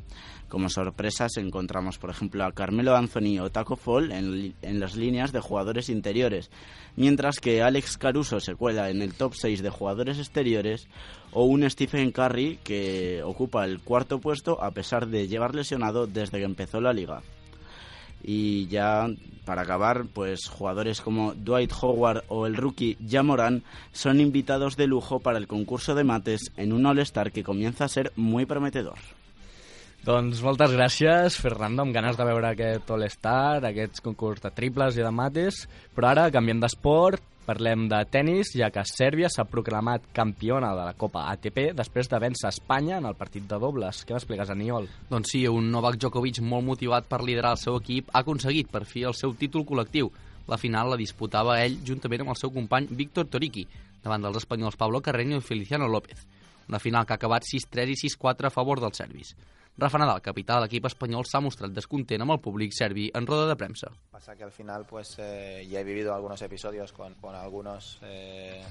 Como 0.50 0.68
sorpresas 0.68 1.38
encontramos, 1.38 2.00
por 2.00 2.10
ejemplo, 2.10 2.44
a 2.44 2.52
Carmelo 2.52 2.96
Anthony 2.96 3.40
o 3.40 3.52
Taco 3.52 3.76
Fall 3.76 4.12
en, 4.12 4.56
en 4.64 4.80
las 4.80 4.96
líneas 4.96 5.32
de 5.32 5.42
jugadores 5.42 5.90
interiores, 5.90 6.50
mientras 6.96 7.40
que 7.40 7.62
Alex 7.62 7.98
Caruso 7.98 8.40
se 8.40 8.56
cuela 8.56 8.90
en 8.90 9.04
el 9.04 9.14
top 9.14 9.36
6 9.36 9.62
de 9.62 9.70
jugadores 9.70 10.18
exteriores 10.18 10.88
o 11.32 11.44
un 11.44 11.70
Stephen 11.70 12.12
Curry 12.12 12.60
que 12.64 13.22
ocupa 13.24 13.64
el 13.64 13.80
cuarto 13.80 14.20
puesto 14.20 14.62
a 14.64 14.72
pesar 14.72 15.08
de 15.08 15.28
llevar 15.28 15.54
lesionado 15.54 16.08
desde 16.08 16.40
que 16.40 16.46
empezó 16.46 16.82
la 16.82 16.94
liga. 16.94 17.22
Y 18.24 18.68
ya 18.68 19.08
para 19.46 19.64
acabar, 19.64 20.06
pues 20.14 20.48
jugadores 20.48 21.02
como 21.02 21.34
Dwight 21.34 21.72
Howard 21.82 22.24
o 22.28 22.46
el 22.46 22.56
rookie 22.56 22.98
Jamoran 23.10 23.64
son 23.92 24.20
invitados 24.20 24.78
de 24.78 24.86
lujo 24.86 25.20
para 25.20 25.40
el 25.40 25.48
concurso 25.48 25.96
de 25.96 26.04
mates 26.04 26.52
en 26.56 26.72
un 26.72 26.86
All-Star 26.86 27.32
que 27.32 27.44
comienza 27.44 27.86
a 27.86 27.90
ser 27.90 28.12
muy 28.16 28.46
prometedor. 28.46 29.00
Doncs 30.06 30.40
moltes 30.46 30.72
gràcies, 30.72 31.36
Fernando, 31.42 31.84
amb 31.84 31.92
ganes 31.92 32.16
de 32.16 32.24
veure 32.24 32.54
aquest 32.54 32.88
All-Star, 32.94 33.66
aquests 33.68 34.00
concurs 34.06 34.40
de 34.46 34.54
triples 34.56 34.96
i 34.96 35.04
de 35.04 35.12
mates, 35.12 35.66
però 35.96 36.14
ara 36.14 36.30
canviem 36.32 36.62
d'esport, 36.62 37.20
Parlem 37.50 37.88
de 37.90 37.98
tennis, 38.14 38.52
ja 38.54 38.68
que 38.70 38.84
Sèrbia 38.86 39.26
s'ha 39.34 39.48
proclamat 39.50 40.04
campiona 40.14 40.68
de 40.78 40.84
la 40.86 40.94
Copa 40.94 41.24
ATP 41.32 41.72
després 41.74 42.06
de 42.12 42.20
vèncer 42.22 42.52
Espanya 42.52 43.00
en 43.00 43.08
el 43.10 43.16
partit 43.18 43.48
de 43.50 43.58
dobles. 43.58 44.04
Què 44.06 44.14
m'expliques, 44.14 44.52
Aniol? 44.54 44.86
Doncs 45.10 45.34
sí, 45.34 45.42
un 45.50 45.72
Novak 45.74 45.98
Djokovic 45.98 46.44
molt 46.46 46.68
motivat 46.68 47.08
per 47.10 47.24
liderar 47.26 47.56
el 47.56 47.62
seu 47.62 47.80
equip 47.80 48.12
ha 48.14 48.22
aconseguit 48.22 48.70
per 48.70 48.84
fi 48.86 49.08
el 49.10 49.18
seu 49.18 49.34
títol 49.34 49.66
col·lectiu. 49.66 50.12
La 50.46 50.60
final 50.62 50.94
la 50.94 51.00
disputava 51.02 51.58
ell 51.64 51.80
juntament 51.88 52.28
amb 52.28 52.36
el 52.36 52.38
seu 52.38 52.54
company 52.54 52.86
Víctor 53.02 53.26
Toriki, 53.34 53.66
davant 54.04 54.28
dels 54.28 54.38
espanyols 54.44 54.78
Pablo 54.78 55.02
Carreño 55.02 55.42
i 55.42 55.48
Feliciano 55.50 55.90
López. 55.90 56.22
Una 56.70 56.78
final 56.78 57.08
que 57.08 57.18
ha 57.18 57.22
acabat 57.24 57.50
6-3 57.50 57.96
i 57.96 57.98
6-4 58.06 58.52
a 58.52 58.54
favor 58.54 58.86
dels 58.86 59.02
serbis. 59.02 59.34
Rafa 59.80 59.98
Nadal, 59.98 60.22
capità 60.22 60.56
de 60.58 60.66
l'equip 60.66 60.86
espanyol, 60.90 61.26
s'ha 61.26 61.40
mostrat 61.42 61.72
descontent 61.72 62.22
amb 62.26 62.34
el 62.36 62.40
públic 62.44 62.74
serbi 62.76 63.10
en 63.16 63.26
roda 63.28 63.48
de 63.48 63.56
premsa. 63.56 63.90
Pasa 64.12 64.36
que 64.36 64.44
al 64.44 64.52
final 64.52 64.86
pues 64.86 65.16
eh, 65.20 65.66
ya 65.70 65.80
he 65.80 65.84
vivido 65.84 66.14
algunos 66.14 66.42
episodios 66.42 66.92
con, 66.92 67.14
con 67.16 67.36
algunos 67.36 67.98
eh, 68.04 68.64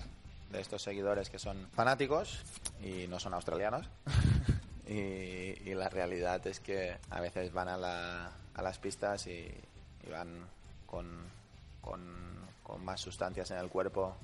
de 0.51 0.61
estos 0.61 0.83
seguidores 0.83 1.31
que 1.31 1.39
son 1.39 1.67
fanáticos 1.75 2.41
y 2.85 3.07
no 3.09 3.19
son 3.19 3.35
australianos. 3.35 3.87
y, 4.87 4.93
y 5.69 5.75
la 5.75 5.89
realidad 5.89 6.47
es 6.47 6.61
que 6.61 6.97
a 7.11 7.21
veces 7.21 7.53
van 7.53 7.69
a, 7.69 7.77
la- 7.77 8.31
a 8.55 8.63
las 8.63 8.79
pistas 8.79 9.27
y, 9.27 9.47
y 10.07 10.11
van 10.11 10.29
con, 10.87 11.07
con, 11.81 12.01
con 12.63 12.85
más 12.85 13.01
sustancias 13.01 13.51
en 13.51 13.59
el 13.59 13.69
cuerpo 13.69 14.17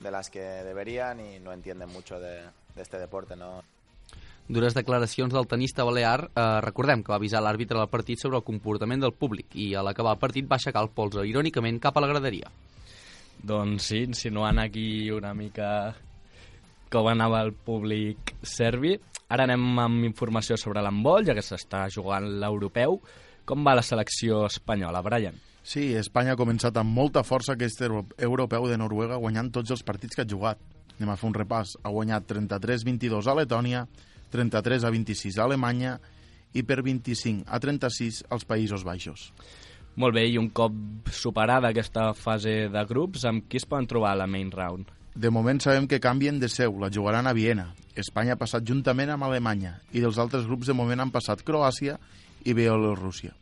de 0.00 0.10
las 0.10 0.30
que 0.30 0.40
deberían 0.40 1.20
y 1.20 1.38
no 1.38 1.52
entienden 1.52 1.88
mucho 1.90 2.18
de, 2.20 2.42
de 2.74 2.82
este 2.82 2.98
deporte, 2.98 3.34
¿no? 3.36 3.62
Dures 4.48 4.72
declaracions 4.74 5.32
del 5.34 5.46
tenista 5.46 5.84
balear, 5.84 6.30
eh, 6.34 6.60
recordem 6.64 7.02
que 7.04 7.12
va 7.12 7.16
avisar 7.20 7.42
l'àrbitre 7.44 7.76
del 7.76 7.90
partit 7.92 8.18
sobre 8.18 8.38
el 8.38 8.44
comportament 8.46 9.02
del 9.02 9.12
públic 9.12 9.52
i 9.60 9.74
a 9.76 9.82
l'acabar 9.84 10.14
el 10.16 10.22
partit 10.22 10.48
va 10.48 10.56
aixecar 10.56 10.82
el 10.82 10.88
polze 10.88 11.24
irònicament 11.28 11.78
cap 11.80 11.96
a 11.96 12.00
la 12.00 12.08
graderia. 12.08 12.48
Doncs 13.44 13.82
sí, 13.92 14.02
insinuant 14.08 14.58
aquí 14.58 15.10
una 15.14 15.34
mica 15.34 15.94
com 16.90 17.06
anava 17.12 17.42
el 17.44 17.52
públic 17.52 18.34
serbi. 18.42 18.96
Ara 19.28 19.44
anem 19.44 19.78
amb 19.78 20.04
informació 20.08 20.56
sobre 20.56 20.80
l'handbol, 20.80 21.26
ja 21.28 21.34
que 21.36 21.44
s'està 21.44 21.84
jugant 21.92 22.24
l'europeu. 22.40 22.96
Com 23.44 23.62
va 23.64 23.74
la 23.76 23.82
selecció 23.84 24.46
espanyola, 24.46 25.02
Brian? 25.04 25.36
Sí, 25.62 25.92
Espanya 25.94 26.32
ha 26.32 26.40
començat 26.40 26.76
amb 26.80 26.88
molta 26.96 27.20
força 27.22 27.52
aquest 27.52 27.82
euro- 27.84 28.06
europeu 28.16 28.66
de 28.68 28.78
Noruega 28.80 29.16
guanyant 29.20 29.52
tots 29.52 29.70
els 29.70 29.82
partits 29.84 30.16
que 30.16 30.22
ha 30.24 30.28
jugat. 30.28 30.58
Anem 30.96 31.10
a 31.12 31.16
fer 31.20 31.28
un 31.28 31.34
repàs. 31.36 31.76
Ha 31.84 31.90
guanyat 31.92 32.24
33-22 32.26 33.28
a 33.28 33.34
Letònia, 33.36 33.86
33 34.32 34.84
a 34.84 34.92
26 34.94 35.38
a 35.38 35.46
Alemanya 35.46 35.96
i 36.54 36.64
per 36.64 36.82
25 36.82 37.46
a 37.46 37.60
36 37.60 38.24
als 38.30 38.46
Països 38.48 38.84
Baixos. 38.84 39.32
Molt 39.98 40.14
bé, 40.14 40.28
i 40.30 40.38
un 40.38 40.52
cop 40.54 41.10
superada 41.10 41.72
aquesta 41.72 42.12
fase 42.14 42.68
de 42.70 42.84
grups, 42.86 43.24
amb 43.26 43.48
qui 43.50 43.58
es 43.58 43.66
poden 43.66 43.88
trobar 43.90 44.12
a 44.14 44.20
la 44.20 44.28
main 44.30 44.52
round? 44.54 44.92
De 45.18 45.32
moment 45.34 45.58
sabem 45.58 45.88
que 45.90 45.98
canvien 45.98 46.38
de 46.38 46.46
seu, 46.46 46.76
la 46.78 46.92
jugaran 46.94 47.26
a 47.26 47.32
Viena. 47.34 47.72
Espanya 47.98 48.36
ha 48.36 48.38
passat 48.38 48.62
juntament 48.62 49.10
amb 49.10 49.26
Alemanya 49.26 49.80
i 49.90 49.98
dels 50.04 50.20
altres 50.22 50.46
grups 50.46 50.70
de 50.70 50.76
moment 50.78 51.02
han 51.02 51.10
passat 51.10 51.42
Croàcia 51.42 51.96
i 52.46 52.54
Bielorússia, 52.54 53.32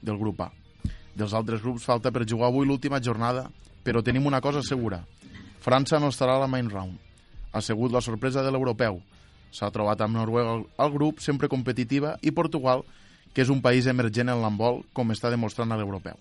del 0.00 0.20
grup 0.20 0.44
A. 0.46 0.52
Dels 1.18 1.34
altres 1.34 1.62
grups 1.62 1.86
falta 1.88 2.12
per 2.14 2.22
jugar 2.22 2.52
avui 2.52 2.68
l'última 2.68 3.02
jornada, 3.02 3.48
però 3.82 4.02
tenim 4.02 4.30
una 4.30 4.40
cosa 4.40 4.62
segura. 4.62 5.02
França 5.64 5.98
no 5.98 6.12
estarà 6.14 6.38
a 6.38 6.44
la 6.44 6.50
main 6.50 6.70
round. 6.70 6.94
Ha 7.50 7.60
sigut 7.62 7.90
la 7.90 8.02
sorpresa 8.02 8.42
de 8.46 8.54
l'europeu. 8.54 9.00
S'ha 9.54 9.70
trobat 9.70 10.00
amb 10.02 10.16
Noruega 10.18 10.56
al- 10.82 10.92
grup, 10.92 11.20
sempre 11.22 11.48
competitiva, 11.48 12.16
i 12.26 12.32
Portugal, 12.34 12.82
que 13.34 13.42
és 13.42 13.50
un 13.50 13.60
país 13.62 13.86
emergent 13.86 14.30
en 14.32 14.40
l'handbol, 14.42 14.82
com 14.92 15.10
està 15.14 15.30
demostrant 15.30 15.70
a 15.72 15.78
l'europeu. 15.78 16.18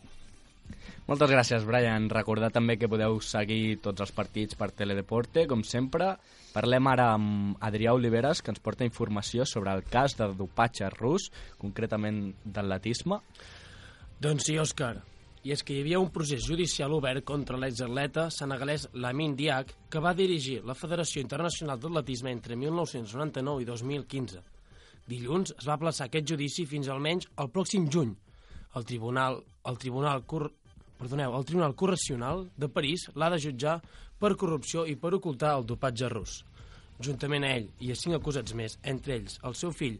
Moltes 1.07 1.29
gràcies, 1.33 1.65
Brian. 1.67 2.05
Recordar 2.09 2.47
també 2.55 2.77
que 2.79 2.87
podeu 2.87 3.17
seguir 3.21 3.79
tots 3.83 3.99
els 4.05 4.13
partits 4.15 4.55
per 4.55 4.69
Teledeporte, 4.71 5.43
com 5.51 5.63
sempre. 5.67 6.13
Parlem 6.53 6.87
ara 6.87 7.09
amb 7.17 7.57
Adrià 7.59 7.91
Oliveres, 7.97 8.41
que 8.41 8.53
ens 8.53 8.61
porta 8.63 8.85
informació 8.87 9.43
sobre 9.45 9.73
el 9.73 9.83
cas 9.83 10.15
de 10.15 10.29
dopatge 10.37 10.87
rus, 10.95 11.27
concretament 11.59 12.29
d'atletisme. 12.45 13.19
Doncs 14.23 14.45
sí, 14.47 14.55
Òscar. 14.61 15.01
I 15.43 15.51
és 15.51 15.59
que 15.59 15.75
hi 15.75 15.81
havia 15.83 15.99
un 15.99 16.07
procés 16.15 16.45
judicial 16.47 16.93
obert 16.95 17.25
contra 17.27 17.57
l'exatleta 17.59 18.29
senegalès 18.31 18.85
Lamin 18.95 19.33
Diak, 19.35 19.73
que 19.91 19.99
va 19.99 20.13
dirigir 20.15 20.61
la 20.63 20.75
Federació 20.77 21.19
Internacional 21.19 21.81
d'Atletisme 21.83 22.31
entre 22.31 22.55
1999 22.55 23.65
i 23.65 23.67
2015. 23.67 24.43
Dilluns 25.11 25.51
es 25.57 25.67
va 25.67 25.75
plaçar 25.81 26.07
aquest 26.07 26.29
judici 26.31 26.63
fins 26.65 26.87
almenys 26.87 27.27
el 27.43 27.51
pròxim 27.51 27.89
juny. 27.91 28.13
El 28.79 28.87
Tribunal, 28.87 29.41
el 29.67 29.79
Tribunal, 29.81 30.23
Cor... 30.23 30.47
Perdoneu, 31.03 31.35
el 31.35 31.43
Tribunal 31.43 31.75
Correccional 31.75 32.45
de 32.55 32.69
París 32.71 33.09
l'ha 33.19 33.27
de 33.33 33.41
jutjar 33.43 33.79
per 34.21 34.37
corrupció 34.39 34.85
i 34.87 34.95
per 34.95 35.11
ocultar 35.17 35.57
el 35.57 35.67
dopatge 35.67 36.07
rus. 36.13 36.37
Juntament 37.03 37.43
a 37.43 37.51
ell 37.57 37.67
i 37.83 37.91
a 37.91 37.97
cinc 37.99 38.15
acusats 38.15 38.55
més, 38.55 38.77
entre 38.87 39.17
ells 39.17 39.35
el 39.43 39.57
seu 39.59 39.73
fill 39.75 39.99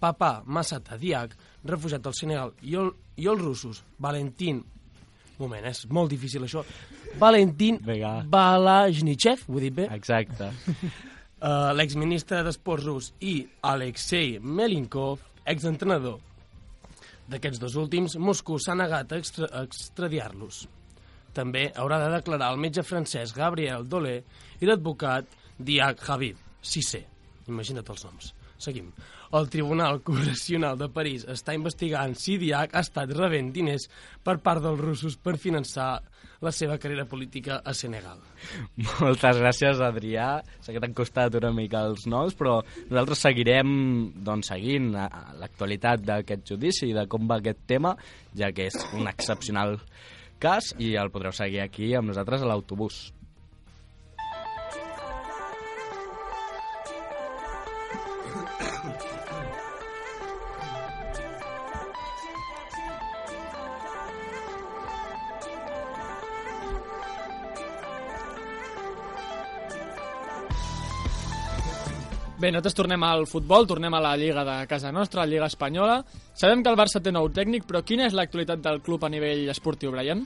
Papa 0.00 0.44
Massata 0.46 0.96
Diak, 0.96 1.34
refugiat 1.66 2.04
del 2.06 2.16
Senegal, 2.16 2.54
i, 2.62 2.78
el, 2.80 2.92
i 3.20 3.28
els 3.28 3.44
russos 3.44 3.84
Valentin... 3.98 4.64
Moment, 5.38 5.66
és 5.70 5.84
molt 5.94 6.10
difícil 6.10 6.42
això. 6.46 6.64
Valentin 7.18 7.78
Vinga. 7.86 8.24
Balajnichev, 8.30 9.44
ho 9.46 9.58
he 9.58 9.68
dit 9.68 9.76
bé? 9.76 9.86
Exacte. 9.94 10.50
Uh, 11.38 11.70
L'exministre 11.78 12.42
d'Esports 12.46 12.86
rus 12.88 13.12
i 13.22 13.40
Alexei 13.70 14.38
Melinkov, 14.42 15.22
exentrenador. 15.46 16.18
D'aquests 17.28 17.60
dos 17.60 17.76
últims, 17.76 18.16
Moscou 18.18 18.58
s'ha 18.58 18.74
negat 18.78 19.12
a, 19.12 19.20
extra 19.20 19.50
extradiar-los. 19.62 20.64
També 21.36 21.68
haurà 21.76 22.00
de 22.02 22.10
declarar 22.16 22.50
el 22.54 22.58
metge 22.60 22.82
francès 22.82 23.34
Gabriel 23.36 23.84
Dolé 23.86 24.16
i 24.58 24.66
l'advocat 24.66 25.28
Diak 25.58 26.02
Habib, 26.08 26.40
Cissé. 26.62 27.04
Imagina't 27.48 27.86
els 27.94 28.04
noms. 28.08 28.32
Seguim. 28.58 28.90
El 29.28 29.50
Tribunal 29.52 30.00
Correccional 30.00 30.78
de 30.80 30.86
París 30.88 31.26
està 31.28 31.52
investigant 31.56 32.14
si 32.16 32.38
Diak 32.40 32.72
ha 32.72 32.80
estat 32.80 33.10
rebent 33.12 33.50
diners 33.52 33.84
per 34.24 34.38
part 34.44 34.64
dels 34.64 34.80
russos 34.80 35.18
per 35.20 35.36
finançar 35.40 35.98
la 36.40 36.52
seva 36.54 36.78
carrera 36.80 37.04
política 37.10 37.58
a 37.60 37.74
Senegal. 37.74 38.22
Moltes 39.02 39.40
gràcies, 39.42 39.82
Adrià. 39.84 40.28
Sé 40.64 40.72
que 40.72 40.80
t'han 40.80 40.96
costat 40.96 41.36
una 41.40 41.52
mica 41.52 41.82
els 41.90 42.06
noms, 42.08 42.36
però 42.38 42.60
nosaltres 42.88 43.26
seguirem 43.26 43.74
doncs, 44.24 44.52
seguint 44.54 44.92
l'actualitat 44.94 46.06
d'aquest 46.08 46.46
judici 46.54 46.88
i 46.88 46.96
de 46.96 47.04
com 47.10 47.28
va 47.28 47.42
aquest 47.42 47.66
tema, 47.68 47.96
ja 48.38 48.52
que 48.54 48.70
és 48.70 48.80
un 48.96 49.10
excepcional 49.10 49.76
cas 50.40 50.72
i 50.78 50.94
el 50.96 51.12
podreu 51.12 51.34
seguir 51.34 51.60
aquí 51.66 51.92
amb 51.98 52.14
nosaltres 52.14 52.46
a 52.46 52.48
l'autobús. 52.48 53.08
Bé, 72.38 72.52
nosaltres 72.52 72.76
tornem 72.78 73.02
al 73.02 73.24
futbol, 73.26 73.64
tornem 73.66 73.90
a 73.98 73.98
la 73.98 74.12
Lliga 74.14 74.44
de 74.46 74.60
casa 74.70 74.92
nostra, 74.94 75.24
la 75.24 75.26
Lliga 75.26 75.46
Espanyola. 75.50 76.04
Sabem 76.38 76.60
que 76.62 76.70
el 76.70 76.76
Barça 76.78 77.00
té 77.02 77.10
nou 77.10 77.26
tècnic, 77.34 77.64
però 77.66 77.80
quina 77.82 78.04
és 78.06 78.14
l'actualitat 78.14 78.60
del 78.62 78.78
club 78.86 79.02
a 79.02 79.08
nivell 79.10 79.48
esportiu, 79.50 79.90
Brian? 79.90 80.20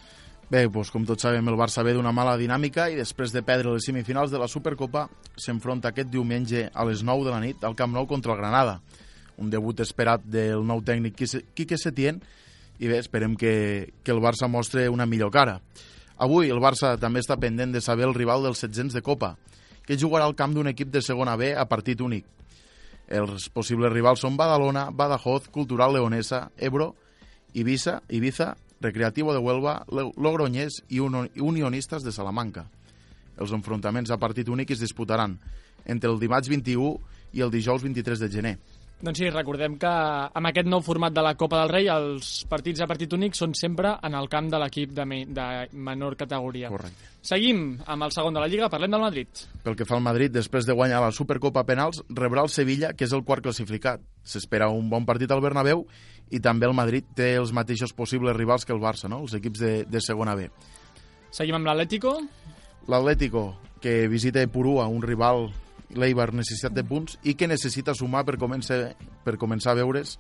Bé, 0.51 0.67
doncs, 0.67 0.91
com 0.93 1.07
tots 1.09 1.25
sabem, 1.25 1.47
el 1.49 1.57
Barça 1.57 1.81
ve 1.81 1.95
d'una 1.97 2.13
mala 2.13 2.35
dinàmica 2.37 2.91
i 2.93 2.99
després 2.99 3.33
de 3.33 3.41
perdre 3.41 3.73
les 3.73 3.89
semifinals 3.89 4.29
de 4.29 4.37
la 4.43 4.49
Supercopa 4.53 5.07
s'enfronta 5.41 5.89
aquest 5.89 6.11
diumenge 6.13 6.67
a 6.69 6.85
les 6.85 7.01
9 7.01 7.25
de 7.25 7.33
la 7.33 7.41
nit 7.41 7.65
al 7.65 7.79
Camp 7.79 7.97
Nou 7.97 8.05
contra 8.11 8.37
el 8.37 8.43
Granada. 8.43 8.83
Un 9.41 9.49
debut 9.49 9.81
esperat 9.81 10.21
del 10.29 10.67
nou 10.69 10.85
tècnic 10.85 11.17
Quique 11.57 11.79
Setién 11.81 12.21
i 12.77 12.93
bé, 12.93 12.99
esperem 13.01 13.39
que, 13.41 13.95
que 14.05 14.13
el 14.13 14.21
Barça 14.21 14.51
mostre 14.53 14.91
una 14.93 15.09
millor 15.09 15.33
cara. 15.33 15.63
Avui 16.21 16.53
el 16.53 16.61
Barça 16.61 16.93
també 17.01 17.25
està 17.25 17.41
pendent 17.41 17.73
de 17.73 17.81
saber 17.81 18.05
el 18.05 18.13
rival 18.13 18.45
dels 18.45 18.61
700 18.61 19.01
de 19.01 19.01
Copa, 19.01 19.39
que 19.87 19.97
jugarà 19.99 20.25
al 20.29 20.37
camp 20.39 20.55
d'un 20.55 20.69
equip 20.71 20.91
de 20.93 21.03
segona 21.03 21.37
B 21.37 21.53
a 21.57 21.65
partit 21.69 22.01
únic. 22.01 22.25
Els 23.13 23.49
possibles 23.53 23.93
rivals 23.93 24.23
són 24.25 24.37
Badalona, 24.39 24.87
Badajoz, 24.91 25.49
Cultural 25.53 25.93
Leonesa, 25.95 26.51
Ebro, 26.57 26.95
Ibiza, 27.53 28.01
Ibiza, 28.09 28.55
Recreativo 28.81 29.33
de 29.35 29.39
Huelva, 29.39 29.85
Lo- 29.91 30.13
Logroñés 30.17 30.83
i 30.89 30.99
Unionistes 31.01 32.03
de 32.03 32.13
Salamanca. 32.13 32.67
Els 33.39 33.53
enfrontaments 33.53 34.11
a 34.11 34.19
partit 34.19 34.49
únic 34.49 34.71
es 34.71 34.81
disputaran 34.81 35.39
entre 35.85 36.11
el 36.11 36.19
dimarts 36.21 36.49
21 36.49 36.97
i 37.33 37.41
el 37.43 37.51
dijous 37.51 37.83
23 37.83 38.21
de 38.21 38.29
gener. 38.31 38.59
Doncs 39.03 39.19
sí, 39.19 39.27
recordem 39.35 39.75
que 39.83 39.91
amb 39.91 40.47
aquest 40.47 40.69
nou 40.71 40.79
format 40.87 41.11
de 41.11 41.23
la 41.27 41.33
Copa 41.35 41.59
del 41.59 41.73
Rei 41.73 41.89
els 41.91 42.45
partits 42.47 42.85
a 42.85 42.87
partit 42.87 43.11
únic 43.17 43.35
són 43.35 43.51
sempre 43.59 43.97
en 44.07 44.15
el 44.15 44.29
camp 44.31 44.47
de 44.53 44.61
l'equip 44.63 44.93
de, 44.95 45.07
me 45.11 45.25
de 45.27 45.47
menor 45.75 46.15
categoria. 46.21 46.71
Correcte. 46.71 47.09
Seguim 47.27 47.65
amb 47.91 48.07
el 48.07 48.15
segon 48.15 48.39
de 48.39 48.45
la 48.45 48.47
Lliga, 48.47 48.69
parlem 48.71 48.95
del 48.95 49.03
Madrid. 49.03 49.43
Pel 49.65 49.75
que 49.79 49.87
fa 49.89 49.97
al 49.99 50.05
Madrid, 50.07 50.31
després 50.31 50.69
de 50.69 50.77
guanyar 50.79 51.01
la 51.03 51.11
Supercopa 51.11 51.65
a 51.65 51.67
penals, 51.67 51.99
rebrà 52.15 52.45
el 52.47 52.53
Sevilla, 52.55 52.93
que 52.95 53.09
és 53.09 53.15
el 53.17 53.25
quart 53.27 53.43
classificat. 53.43 54.05
S'espera 54.23 54.71
un 54.71 54.87
bon 54.91 55.07
partit 55.09 55.35
al 55.35 55.43
Bernabéu 55.43 55.83
i 56.31 56.39
també 56.39 56.71
el 56.71 56.79
Madrid 56.79 57.11
té 57.19 57.33
els 57.41 57.51
mateixos 57.51 57.91
possibles 57.99 58.39
rivals 58.39 58.63
que 58.63 58.75
el 58.75 58.83
Barça, 58.83 59.11
no? 59.11 59.25
els 59.27 59.35
equips 59.35 59.65
de, 59.67 59.73
de 59.91 60.05
segona 60.05 60.39
B. 60.39 60.47
Seguim 61.35 61.59
amb 61.59 61.67
l'Atlético. 61.67 62.21
L'Atlético, 62.87 63.49
que 63.83 64.07
visita 64.07 64.47
Purua, 64.47 64.87
un 64.87 65.03
rival 65.03 65.49
l'Eibar 65.99 66.31
necessitat 66.35 66.75
de 66.77 66.85
punts 66.87 67.19
i 67.29 67.35
que 67.39 67.49
necessita 67.51 67.95
sumar 67.95 68.25
per 68.29 68.39
començar, 68.41 68.95
per 69.25 69.37
començar 69.41 69.73
a 69.73 69.81
veure's 69.81 70.17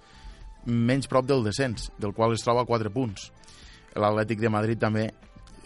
menys 0.67 1.09
prop 1.11 1.26
del 1.26 1.43
descens, 1.45 1.91
del 1.99 2.14
qual 2.14 2.35
es 2.35 2.45
troba 2.45 2.62
a 2.62 2.69
4 2.69 2.93
punts. 2.95 3.31
L'Atlètic 3.99 4.41
de 4.41 4.50
Madrid 4.52 4.81
també, 4.81 5.09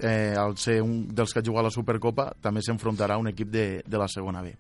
eh, 0.01 0.35
al 0.37 0.57
ser 0.57 0.81
un 0.83 1.07
dels 1.09 1.33
que 1.33 1.43
ha 1.43 1.47
jugat 1.47 1.67
a 1.67 1.69
la 1.69 1.75
Supercopa, 1.75 2.31
també 2.43 2.63
s'enfrontarà 2.63 3.15
a 3.15 3.23
un 3.23 3.29
equip 3.29 3.51
de, 3.53 3.67
de 3.87 3.99
la 3.99 4.09
segona 4.09 4.43
B, 4.43 4.55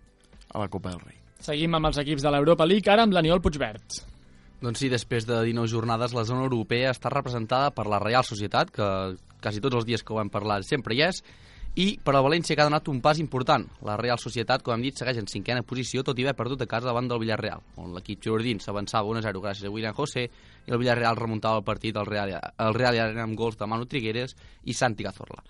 a 0.53 0.59
la 0.61 0.69
Copa 0.69 0.93
del 0.93 1.01
Rei. 1.01 1.17
Seguim 1.41 1.75
amb 1.77 1.89
els 1.89 1.99
equips 2.03 2.25
de 2.25 2.33
l'Europa 2.33 2.67
League, 2.67 2.91
ara 2.91 3.05
amb 3.07 3.17
l'Aniol 3.17 3.43
Puigverd. 3.45 4.03
Doncs 4.63 4.81
sí, 4.81 4.89
després 4.89 5.27
de 5.29 5.43
19 5.45 5.69
jornades, 5.69 6.15
la 6.17 6.25
zona 6.25 6.47
europea 6.47 6.93
està 6.95 7.11
representada 7.13 7.73
per 7.77 7.85
la 7.91 8.01
Real 8.01 8.25
Societat, 8.25 8.73
que 8.73 8.87
quasi 9.43 9.61
tots 9.61 9.77
els 9.77 9.85
dies 9.89 10.03
que 10.03 10.15
ho 10.15 10.21
hem 10.23 10.33
parlat 10.33 10.65
sempre 10.65 10.97
hi 10.97 11.03
és, 11.07 11.21
i 11.77 11.99
per 12.01 12.15
al 12.17 12.25
València 12.25 12.57
que 12.57 12.63
ha 12.65 12.69
donat 12.71 12.87
un 12.89 13.03
pas 13.05 13.19
important. 13.21 13.67
La 13.85 13.99
Real 14.01 14.17
Societat, 14.17 14.63
com 14.65 14.73
hem 14.73 14.87
dit, 14.87 14.97
segueix 14.97 15.19
en 15.21 15.29
cinquena 15.29 15.61
posició, 15.61 16.01
tot 16.03 16.17
i 16.17 16.25
haver 16.25 16.33
perdut 16.39 16.65
a 16.65 16.69
casa 16.71 16.89
davant 16.89 17.11
del 17.11 17.21
Villarreal, 17.21 17.61
on 17.77 17.93
l'equip 17.93 18.23
jordín 18.25 18.63
s'avançava 18.65 19.13
1-0 19.13 19.43
gràcies 19.45 19.69
a 19.69 19.73
William 19.75 19.95
José 19.95 20.25
i 20.25 20.73
el 20.73 20.81
Villarreal 20.81 21.21
remuntava 21.21 21.61
el 21.61 21.67
partit 21.69 21.97
al 22.01 22.09
Real, 22.09 22.33
al 22.33 22.75
Real 22.75 22.97
Arena 23.03 23.27
amb 23.29 23.37
gols 23.37 23.61
de 23.61 23.69
Manu 23.69 23.85
Trigueres 23.85 24.33
i 24.65 24.73
Santi 24.73 25.05
Cazorla. 25.05 25.45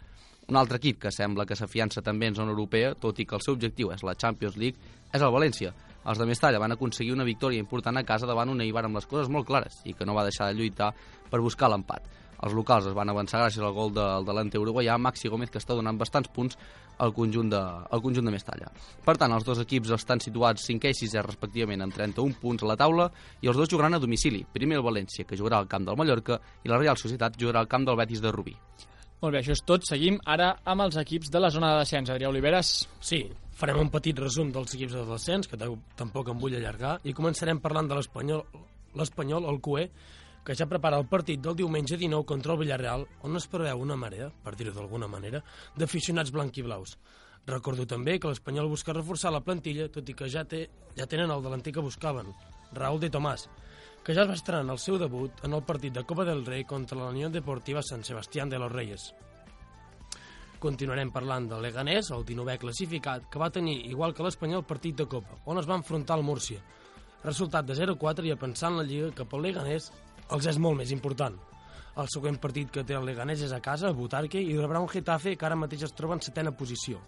Un 0.50 0.59
altre 0.59 0.83
equip 0.83 0.99
que 1.06 1.14
sembla 1.14 1.47
que 1.47 1.59
s'afiança 1.59 2.02
també 2.02 2.26
en 2.26 2.35
zona 2.35 2.50
europea, 2.50 2.95
tot 2.99 3.18
i 3.23 3.26
que 3.26 3.38
el 3.38 3.47
seu 3.47 3.54
objectiu 3.54 3.95
és 3.95 4.02
la 4.02 4.18
Champions 4.18 4.59
League, 4.59 4.78
és 5.14 5.23
el 5.23 5.35
València. 5.35 5.73
Els 6.06 6.18
de 6.18 6.26
Mestalla 6.26 6.59
van 6.62 6.75
aconseguir 6.75 7.14
una 7.14 7.26
victòria 7.26 7.62
important 7.62 7.99
a 7.99 8.06
casa 8.06 8.26
davant 8.26 8.50
un 8.50 8.61
Eibar 8.62 8.85
amb 8.87 8.99
les 8.99 9.06
coses 9.06 9.30
molt 9.30 9.47
clares 9.47 9.80
i 9.87 9.95
que 9.95 10.06
no 10.06 10.14
va 10.14 10.26
deixar 10.26 10.50
de 10.50 10.59
lluitar 10.59 10.92
per 11.30 11.42
buscar 11.42 11.71
l'empat. 11.71 12.25
Els 12.45 12.57
locals 12.57 12.88
es 12.90 12.97
van 12.97 13.09
avançar 13.09 13.40
gràcies 13.40 13.64
al 13.64 13.73
gol 13.76 13.95
del 13.97 14.26
delante 14.26 14.61
uruguaià 14.61 14.99
Maxi 14.99 15.31
Gómez, 15.33 15.50
que 15.50 15.62
està 15.62 15.76
donant 15.76 15.97
bastants 15.97 16.28
punts 16.35 16.59
al 16.99 17.12
conjunt 17.16 17.50
de, 17.52 17.61
al 17.61 18.02
conjunt 18.02 18.25
de 18.25 18.33
Mestalla. 18.33 18.71
Per 19.05 19.16
tant, 19.21 19.33
els 19.37 19.45
dos 19.45 19.61
equips 19.62 19.93
estan 19.97 20.21
situats 20.25 20.64
5è 20.69 20.93
i 20.93 20.99
6è 21.00 21.25
respectivament 21.25 21.85
amb 21.85 21.97
31 21.97 22.40
punts 22.40 22.64
a 22.64 22.71
la 22.71 22.76
taula 22.81 23.11
i 23.43 23.50
els 23.50 23.57
dos 23.57 23.71
jugaran 23.73 23.97
a 23.97 24.02
domicili. 24.02 24.45
Primer 24.52 24.81
el 24.81 24.85
València, 24.87 25.26
que 25.28 25.37
jugarà 25.37 25.61
al 25.61 25.69
camp 25.69 25.88
del 25.88 25.97
Mallorca, 25.97 26.40
i 26.64 26.73
la 26.73 26.81
Real 26.81 27.00
Societat 27.00 27.38
jugarà 27.40 27.64
al 27.64 27.73
camp 27.73 27.88
del 27.88 27.99
Betis 28.00 28.25
de 28.25 28.33
Rubí. 28.33 28.57
Molt 29.23 29.33
bé, 29.33 29.40
això 29.40 29.55
és 29.57 29.64
tot. 29.64 29.85
Seguim 29.88 30.19
ara 30.28 30.52
amb 30.69 30.85
els 30.85 30.97
equips 31.00 31.31
de 31.33 31.40
la 31.40 31.50
zona 31.52 31.73
de 31.73 31.85
descens. 31.85 32.12
Adrià 32.12 32.28
Oliveres. 32.28 32.73
Sí, 33.00 33.23
farem 33.57 33.81
un 33.81 33.90
petit 33.93 34.19
resum 34.21 34.50
dels 34.52 34.76
equips 34.76 34.97
de 34.99 35.05
descens, 35.09 35.49
que 35.49 35.59
tampoc 35.97 36.28
em 36.33 36.40
vull 36.40 36.57
allargar, 36.59 36.99
i 37.05 37.16
començarem 37.16 37.61
parlant 37.64 37.88
de 37.88 37.97
l'Espanyol, 37.97 38.45
l'Espanyol, 38.97 39.49
el 39.49 39.61
QE, 39.64 39.88
que 40.47 40.55
ja 40.55 40.69
prepara 40.71 41.00
el 41.03 41.09
partit 41.11 41.41
del 41.43 41.57
diumenge 41.59 41.97
19 41.99 42.25
contra 42.25 42.55
el 42.55 42.61
Villarreal, 42.61 43.03
on 43.26 43.35
es 43.35 43.49
preveu 43.50 43.81
una 43.83 43.97
marea, 43.99 44.29
per 44.45 44.55
dir-ho 44.55 44.71
d'alguna 44.76 45.09
manera, 45.11 45.41
d'aficionats 45.75 46.31
blanquiblaus. 46.31 46.95
Recordo 47.50 47.87
també 47.91 48.21
que 48.23 48.31
l'Espanyol 48.31 48.71
busca 48.71 48.95
reforçar 48.95 49.33
la 49.35 49.43
plantilla, 49.43 49.88
tot 49.91 50.07
i 50.07 50.15
que 50.15 50.31
ja, 50.31 50.45
té, 50.47 50.69
ja 50.95 51.09
tenen 51.11 51.35
el 51.35 51.43
delanter 51.43 51.75
que 51.75 51.83
buscaven, 51.83 52.31
Raúl 52.79 53.03
de 53.03 53.11
Tomàs, 53.11 53.49
que 54.07 54.15
ja 54.15 54.23
es 54.23 54.31
va 54.31 54.38
estrenar 54.38 54.76
el 54.76 54.83
seu 54.83 55.00
debut 55.03 55.43
en 55.43 55.59
el 55.59 55.67
partit 55.67 55.99
de 55.99 56.07
Copa 56.07 56.25
del 56.25 56.47
Rei 56.47 56.62
contra 56.62 56.99
la 56.99 57.11
Unió 57.11 57.29
Deportiva 57.31 57.83
San 57.83 58.07
Sebastián 58.07 58.49
de 58.49 58.62
los 58.62 58.71
Reyes. 58.71 59.11
Continuarem 60.62 61.11
parlant 61.11 61.50
del 61.50 61.67
Leganés, 61.67 62.12
el 62.15 62.23
19è 62.25 62.61
classificat, 62.62 63.26
que 63.31 63.43
va 63.43 63.50
tenir, 63.50 63.81
igual 63.91 64.15
que 64.15 64.23
l'Espanyol, 64.23 64.62
partit 64.62 65.03
de 65.03 65.11
Copa, 65.11 65.43
on 65.45 65.59
es 65.59 65.67
va 65.67 65.83
enfrontar 65.83 66.15
al 66.15 66.26
Múrcia. 66.26 66.62
Resultat 67.26 67.67
de 67.67 67.75
0-4 67.75 68.31
i 68.31 68.31
a 68.31 68.38
pensar 68.38 68.71
en 68.71 68.79
la 68.79 68.87
Lliga 68.87 69.11
que 69.11 69.26
pel 69.26 69.43
Leganés 69.43 69.91
els 70.35 70.49
és 70.50 70.59
molt 70.59 70.80
més 70.80 70.90
important. 70.95 71.37
El 71.97 72.09
següent 72.12 72.37
partit 72.40 72.73
que 72.73 72.85
té 72.85 72.97
el 72.97 73.06
Leganés 73.09 73.45
és 73.47 73.52
a 73.56 73.61
casa, 73.64 73.88
a 73.88 73.97
Butarque, 73.97 74.40
i 74.42 74.56
rebrà 74.59 74.83
un 74.83 74.90
Getafe 74.92 75.37
que 75.37 75.47
ara 75.47 75.56
mateix 75.56 75.87
es 75.87 75.95
troba 75.97 76.16
en 76.16 76.25
setena 76.25 76.52
posició. 76.52 77.00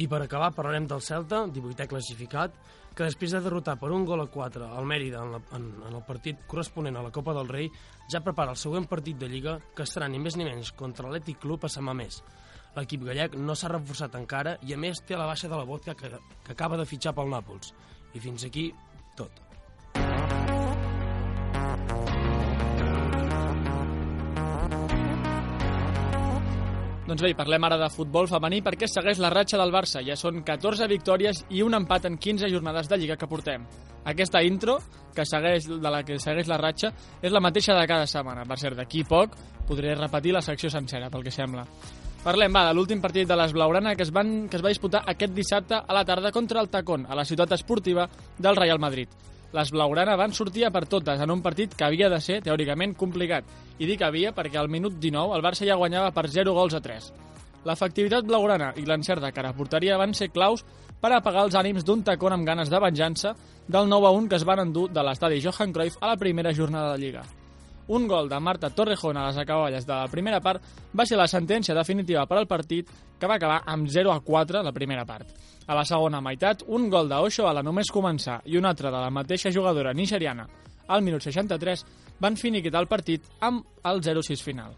I 0.00 0.08
per 0.10 0.22
acabar 0.24 0.54
parlarem 0.54 0.88
del 0.90 1.02
Celta, 1.04 1.44
18è 1.46 1.86
classificat, 1.90 2.56
que 2.94 3.06
després 3.06 3.34
de 3.34 3.42
derrotar 3.42 3.76
per 3.78 3.90
un 3.92 4.06
gol 4.06 4.22
a 4.22 4.26
4 4.30 4.70
al 4.78 4.86
Mèrida 4.86 5.20
en, 5.22 5.34
la, 5.34 5.40
en, 5.58 5.68
en 5.90 5.98
el 5.98 6.02
partit 6.06 6.46
corresponent 6.50 6.96
a 6.96 7.02
la 7.04 7.12
Copa 7.14 7.34
del 7.36 7.50
Rei, 7.50 7.68
ja 8.10 8.22
prepara 8.22 8.54
el 8.54 8.60
següent 8.60 8.88
partit 8.90 9.18
de 9.18 9.28
Lliga, 9.30 9.58
que 9.76 9.86
serà 9.86 10.08
ni 10.08 10.22
més 10.22 10.38
ni 10.38 10.46
menys 10.46 10.72
contra 10.78 11.10
l'Ètic 11.10 11.42
Club 11.42 11.66
a 11.66 11.70
Sant 11.70 11.86
Mamés. 11.86 12.22
L'equip 12.74 13.04
gallec 13.06 13.36
no 13.38 13.54
s'ha 13.54 13.70
reforçat 13.70 14.16
encara 14.18 14.56
i 14.66 14.74
a 14.74 14.80
més 14.80 15.02
té 15.06 15.18
la 15.18 15.28
baixa 15.30 15.50
de 15.50 15.58
la 15.58 15.66
vodka 15.68 15.94
que, 15.98 16.10
que 16.46 16.54
acaba 16.56 16.78
de 16.80 16.88
fitxar 16.88 17.14
pel 17.14 17.30
Nàpols. 17.30 17.74
I 18.14 18.22
fins 18.22 18.46
aquí 18.48 18.70
tot. 19.18 19.43
Doncs 27.04 27.20
bé, 27.20 27.34
parlem 27.36 27.64
ara 27.66 27.76
de 27.76 27.90
futbol 27.92 28.24
femení 28.30 28.62
perquè 28.64 28.86
segueix 28.88 29.18
la 29.20 29.28
ratxa 29.28 29.58
del 29.60 29.72
Barça. 29.74 30.00
Ja 30.06 30.14
són 30.16 30.38
14 30.40 30.86
victòries 30.88 31.42
i 31.52 31.60
un 31.60 31.76
empat 31.76 32.06
en 32.08 32.16
15 32.16 32.48
jornades 32.48 32.88
de 32.88 32.96
Lliga 32.96 33.18
que 33.20 33.28
portem. 33.28 33.66
Aquesta 34.08 34.40
intro, 34.40 34.78
que 35.12 35.26
segueix, 35.28 35.66
de 35.68 35.92
la 35.92 36.00
que 36.02 36.16
segueix 36.18 36.48
la 36.48 36.56
ratxa, 36.62 36.94
és 37.20 37.32
la 37.32 37.42
mateixa 37.44 37.76
de 37.76 37.84
cada 37.90 38.08
setmana. 38.08 38.46
Per 38.48 38.56
cert, 38.56 38.78
d'aquí 38.80 39.04
poc 39.04 39.36
podré 39.68 39.92
repetir 39.98 40.32
la 40.32 40.42
secció 40.44 40.72
sencera, 40.72 41.12
pel 41.12 41.28
que 41.28 41.34
sembla. 41.34 41.66
Parlem, 42.24 42.56
va, 42.56 42.64
de 42.70 42.72
l'últim 42.72 43.04
partit 43.04 43.28
de 43.28 43.36
les 43.36 43.52
Blaurana 43.52 43.92
que 43.94 44.06
es, 44.08 44.12
van, 44.12 44.48
que 44.48 44.56
es 44.56 44.64
va 44.64 44.72
disputar 44.72 45.04
aquest 45.04 45.36
dissabte 45.36 45.76
a 45.76 45.92
la 45.92 46.06
tarda 46.08 46.32
contra 46.32 46.64
el 46.64 46.72
Tacón, 46.72 47.04
a 47.04 47.20
la 47.20 47.28
ciutat 47.28 47.52
esportiva 47.52 48.08
del 48.38 48.56
Real 48.56 48.80
Madrid 48.80 49.12
les 49.54 49.70
Blaugrana 49.70 50.16
van 50.18 50.32
sortir 50.34 50.64
a 50.66 50.72
per 50.74 50.82
totes 50.90 51.20
en 51.22 51.30
un 51.30 51.42
partit 51.42 51.74
que 51.78 51.86
havia 51.86 52.08
de 52.10 52.18
ser, 52.20 52.40
teòricament, 52.42 52.96
complicat. 52.98 53.46
I 53.78 53.86
dic 53.86 54.02
havia 54.02 54.32
perquè 54.34 54.58
al 54.58 54.70
minut 54.70 54.96
19 54.98 55.36
el 55.36 55.44
Barça 55.46 55.66
ja 55.68 55.78
guanyava 55.78 56.10
per 56.16 56.26
0 56.28 56.56
gols 56.56 56.74
a 56.74 56.80
3. 56.82 57.12
L'efectivitat 57.64 58.26
blaugrana 58.26 58.72
i 58.76 58.84
l'encert 58.84 59.22
de 59.22 59.30
cara 59.32 59.54
a 59.54 59.56
porteria 59.56 60.00
van 60.00 60.12
ser 60.12 60.32
claus 60.34 60.66
per 61.00 61.12
apagar 61.14 61.46
els 61.46 61.54
ànims 61.54 61.86
d'un 61.86 62.02
tacón 62.02 62.34
amb 62.34 62.46
ganes 62.48 62.72
de 62.72 62.82
venjança 62.82 63.36
del 63.68 63.88
9 63.88 64.10
a 64.10 64.12
1 64.18 64.28
que 64.28 64.40
es 64.42 64.44
van 64.44 64.66
endur 64.66 64.90
de 64.90 65.06
l'estadi 65.06 65.40
Johan 65.44 65.72
Cruyff 65.72 66.02
a 66.02 66.12
la 66.12 66.20
primera 66.20 66.52
jornada 66.52 66.92
de 66.92 67.04
Lliga. 67.04 67.24
Un 67.88 68.08
gol 68.08 68.28
de 68.28 68.40
Marta 68.40 68.70
Torrejón 68.70 69.16
a 69.16 69.26
les 69.28 69.38
acaballes 69.38 69.86
de 69.86 69.92
la 69.92 70.08
primera 70.08 70.40
part 70.40 70.62
va 70.96 71.04
ser 71.04 71.18
la 71.20 71.28
sentència 71.28 71.74
definitiva 71.76 72.24
per 72.26 72.38
al 72.38 72.48
partit 72.48 72.88
que 73.20 73.28
va 73.28 73.36
acabar 73.36 73.62
amb 73.66 73.88
0 73.88 74.12
a 74.12 74.20
4 74.20 74.62
la 74.62 74.72
primera 74.72 75.04
part. 75.04 75.28
A 75.66 75.74
la 75.74 75.84
segona 75.84 76.20
meitat, 76.20 76.64
un 76.68 76.88
gol 76.88 77.08
d'Osho 77.08 77.48
a 77.48 77.52
la 77.52 77.62
només 77.62 77.92
començar 77.92 78.40
i 78.44 78.56
un 78.56 78.64
altre 78.64 78.90
de 78.90 79.00
la 79.00 79.10
mateixa 79.10 79.52
jugadora 79.52 79.92
nigeriana 79.92 80.48
al 80.88 81.02
minut 81.02 81.22
63 81.22 81.84
van 82.20 82.36
finiquitar 82.36 82.82
el 82.82 82.88
partit 82.88 83.24
amb 83.40 83.64
el 83.84 84.02
0-6 84.02 84.42
final. 84.44 84.74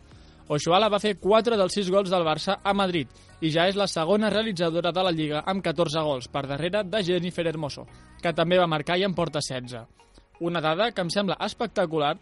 Oshoala 0.49 0.89
va 0.89 1.03
fer 1.03 1.17
4 1.19 1.57
dels 1.59 1.75
6 1.75 1.91
gols 1.91 2.11
del 2.11 2.23
Barça 2.27 2.61
a 2.63 2.73
Madrid 2.75 3.11
i 3.43 3.51
ja 3.51 3.67
és 3.67 3.75
la 3.75 3.89
segona 3.91 4.31
realitzadora 4.31 4.93
de 4.95 5.03
la 5.03 5.11
Lliga 5.11 5.43
amb 5.45 5.65
14 5.65 6.03
gols, 6.07 6.29
per 6.29 6.47
darrere 6.47 6.85
de 6.87 7.03
Jennifer 7.03 7.47
Hermoso, 7.47 7.87
que 8.23 8.33
també 8.33 8.59
va 8.59 8.71
marcar 8.71 8.99
i 8.99 9.05
en 9.05 9.15
porta 9.15 9.43
16. 9.43 9.83
Una 10.47 10.61
dada 10.61 10.93
que 10.93 11.03
em 11.03 11.11
sembla 11.11 11.39
espectacular 11.43 12.15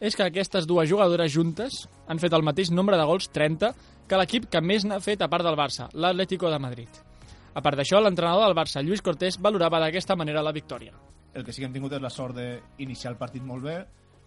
és 0.00 0.16
que 0.16 0.24
aquestes 0.24 0.66
dues 0.66 0.88
jugadores 0.88 1.30
juntes 1.32 1.84
han 2.08 2.18
fet 2.18 2.32
el 2.32 2.42
mateix 2.42 2.72
nombre 2.72 2.96
de 2.96 3.04
gols, 3.04 3.28
30, 3.30 3.70
que 4.08 4.18
l'equip 4.18 4.48
que 4.50 4.64
més 4.64 4.86
n'ha 4.88 4.98
fet 5.04 5.20
a 5.22 5.28
part 5.30 5.44
del 5.44 5.58
Barça, 5.60 5.90
l'Atlético 5.92 6.50
de 6.50 6.58
Madrid. 6.58 7.00
A 7.54 7.60
part 7.62 7.76
d'això, 7.76 8.00
l'entrenador 8.00 8.48
del 8.48 8.56
Barça, 8.56 8.82
Lluís 8.82 9.04
Cortés, 9.04 9.38
valorava 9.38 9.78
d'aquesta 9.84 10.16
manera 10.16 10.42
la 10.42 10.56
victòria. 10.56 10.96
El 11.34 11.44
que 11.44 11.52
sí 11.52 11.60
que 11.60 11.68
hem 11.68 11.76
tingut 11.76 11.92
és 11.94 12.02
la 12.02 12.10
sort 12.10 12.34
d'iniciar 12.38 13.12
el 13.12 13.20
partit 13.20 13.44
molt 13.46 13.68
bé, 13.68 13.76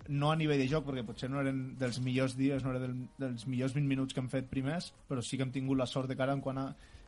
no 0.08 0.32
a 0.32 0.38
nivell 0.38 0.60
de 0.60 0.70
joc, 0.70 0.86
perquè 0.88 1.04
potser 1.08 1.30
no 1.32 1.42
eren 1.42 1.62
dels 1.80 2.00
millors 2.04 2.36
dies, 2.38 2.64
no 2.64 2.72
eren 2.72 2.84
del, 2.84 2.96
dels 3.20 3.46
millors 3.48 3.76
20 3.76 3.88
minuts 3.88 4.14
que 4.14 4.22
hem 4.22 4.30
fet 4.32 4.50
primers, 4.52 4.92
però 5.10 5.24
sí 5.24 5.40
que 5.40 5.48
hem 5.48 5.54
tingut 5.56 5.80
la 5.80 5.88
sort 5.88 6.12
de 6.12 6.18
cara 6.20 6.36
en 6.36 6.42
quant 6.44 6.60
a, 6.60 6.68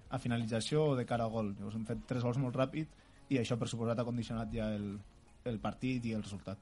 a 0.09 0.19
finalització 0.19 0.91
o 0.91 0.95
de 0.95 1.05
cara 1.05 1.27
a 1.27 1.31
gol. 1.31 1.53
Llavors 1.57 1.75
hem 1.75 1.85
fet 1.87 2.05
tres 2.07 2.23
gols 2.23 2.39
molt 2.41 2.55
ràpid 2.55 2.87
i 3.29 3.41
això, 3.41 3.59
per 3.59 3.67
suposat, 3.71 3.99
ha 3.99 4.07
condicionat 4.07 4.51
ja 4.53 4.71
el, 4.75 4.95
el 5.45 5.59
partit 5.59 6.05
i 6.07 6.15
el 6.15 6.23
resultat. 6.23 6.59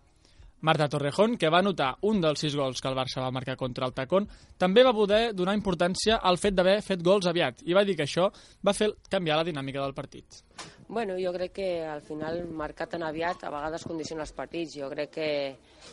Marta 0.63 0.87
Torrejón, 0.87 1.35
que 1.35 1.49
va 1.51 1.59
anotar 1.59 1.89
un 2.07 2.21
dels 2.23 2.39
sis 2.39 2.53
gols 2.55 2.79
que 2.79 2.87
el 2.87 2.95
Barça 2.95 3.19
va 3.19 3.33
marcar 3.35 3.57
contra 3.59 3.83
el 3.83 3.91
Tacón, 3.91 4.29
també 4.55 4.85
va 4.87 4.93
poder 4.95 5.33
donar 5.35 5.57
importància 5.57 6.21
al 6.23 6.39
fet 6.39 6.55
d'haver 6.55 6.77
fet 6.85 7.03
gols 7.03 7.27
aviat 7.27 7.59
i 7.67 7.75
va 7.75 7.83
dir 7.83 7.97
que 7.99 8.05
això 8.07 8.29
va 8.63 8.71
fer 8.71 8.87
canviar 9.11 9.41
la 9.41 9.43
dinàmica 9.43 9.81
del 9.83 9.95
partit. 9.97 10.39
Bueno, 10.87 11.17
jo 11.19 11.33
crec 11.35 11.51
que 11.57 11.67
al 11.83 11.99
final 12.07 12.39
marcar 12.47 12.87
tan 12.87 13.03
aviat 13.03 13.43
a 13.43 13.51
vegades 13.51 13.83
condiciona 13.83 14.23
els 14.23 14.31
partits. 14.31 14.77
Jo 14.79 14.87
crec 14.93 15.11
que, 15.17 15.27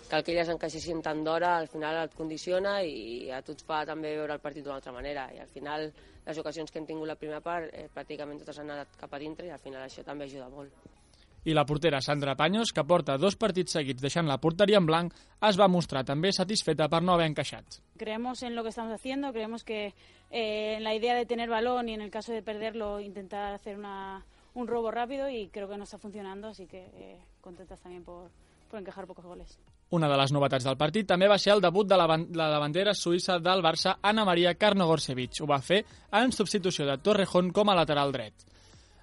que 0.06 0.22
que 0.22 0.36
elles 0.36 0.54
encaixessin 0.54 1.02
tant 1.02 1.24
d'hora 1.26 1.56
al 1.56 1.66
final 1.66 2.04
et 2.04 2.14
condiciona 2.14 2.78
i 2.86 3.26
a 3.34 3.42
tu 3.42 3.58
et 3.58 3.66
fa 3.66 3.82
també 3.90 4.14
veure 4.14 4.38
el 4.38 4.46
partit 4.46 4.62
d'una 4.62 4.78
altra 4.78 4.94
manera. 4.94 5.26
I 5.34 5.42
al 5.42 5.50
final 5.50 5.90
les 6.24 6.38
ocasions 6.38 6.70
que 6.70 6.78
hem 6.78 6.86
tingut 6.86 7.10
la 7.10 7.18
primera 7.18 7.42
part 7.42 7.74
eh, 7.74 7.88
pràcticament 7.90 8.38
totes 8.44 8.62
han 8.62 8.70
anat 8.70 8.94
cap 9.02 9.18
a 9.18 9.18
dintre 9.18 9.50
i 9.50 9.50
al 9.50 9.62
final 9.66 9.82
això 9.82 10.06
també 10.06 10.30
ajuda 10.30 10.46
molt 10.48 10.99
i 11.44 11.54
la 11.54 11.64
portera 11.66 12.00
Sandra 12.00 12.36
Paños, 12.36 12.72
que 12.72 12.84
porta 12.84 13.18
dos 13.18 13.36
partits 13.36 13.72
seguits 13.78 14.02
deixant 14.02 14.28
la 14.28 14.38
porteria 14.40 14.78
en 14.80 14.86
blanc, 14.86 15.14
es 15.48 15.58
va 15.60 15.68
mostrar 15.68 16.04
també 16.04 16.32
satisfeta 16.32 16.88
per 16.88 17.02
no 17.02 17.14
haver 17.14 17.30
encaixat. 17.30 17.80
Creemos 17.96 18.42
en 18.42 18.54
lo 18.54 18.62
que 18.62 18.70
estamos 18.70 18.92
haciendo, 18.92 19.32
creemos 19.32 19.64
que 19.64 19.94
eh, 20.30 20.76
en 20.76 20.84
la 20.84 20.94
idea 20.94 21.14
de 21.14 21.26
tener 21.26 21.48
balón 21.48 21.88
y 21.88 21.94
en 21.94 22.00
el 22.00 22.10
caso 22.10 22.32
de 22.32 22.42
perderlo 22.42 23.00
intentar 23.00 23.54
hacer 23.54 23.78
una, 23.78 24.24
un 24.54 24.66
robo 24.66 24.90
rápido 24.90 25.28
y 25.28 25.48
creo 25.48 25.68
que 25.68 25.76
no 25.76 25.84
está 25.84 25.98
funcionando, 25.98 26.48
así 26.48 26.66
que 26.66 26.90
eh, 26.94 27.18
contentas 27.40 27.80
también 27.80 28.04
por, 28.04 28.30
por 28.70 28.80
encajar 28.80 29.06
pocos 29.06 29.24
goles. 29.24 29.58
Una 29.90 30.08
de 30.08 30.16
les 30.20 30.30
novetats 30.30 30.62
del 30.62 30.78
partit 30.78 31.08
també 31.10 31.26
va 31.26 31.38
ser 31.42 31.56
el 31.56 31.62
debut 31.64 31.88
de 31.88 31.96
la, 31.98 32.06
la 32.06 32.46
davantera 32.52 32.94
suïssa 32.94 33.40
del 33.42 33.62
Barça, 33.64 33.96
Ana 34.06 34.24
Maria 34.24 34.54
Karnogorsevic. 34.54 35.40
Ho 35.42 35.48
va 35.50 35.58
fer 35.58 35.80
en 36.14 36.30
substitució 36.30 36.86
de 36.86 36.94
Torrejón 37.02 37.50
com 37.50 37.72
a 37.72 37.74
lateral 37.74 38.14
dret. 38.14 38.46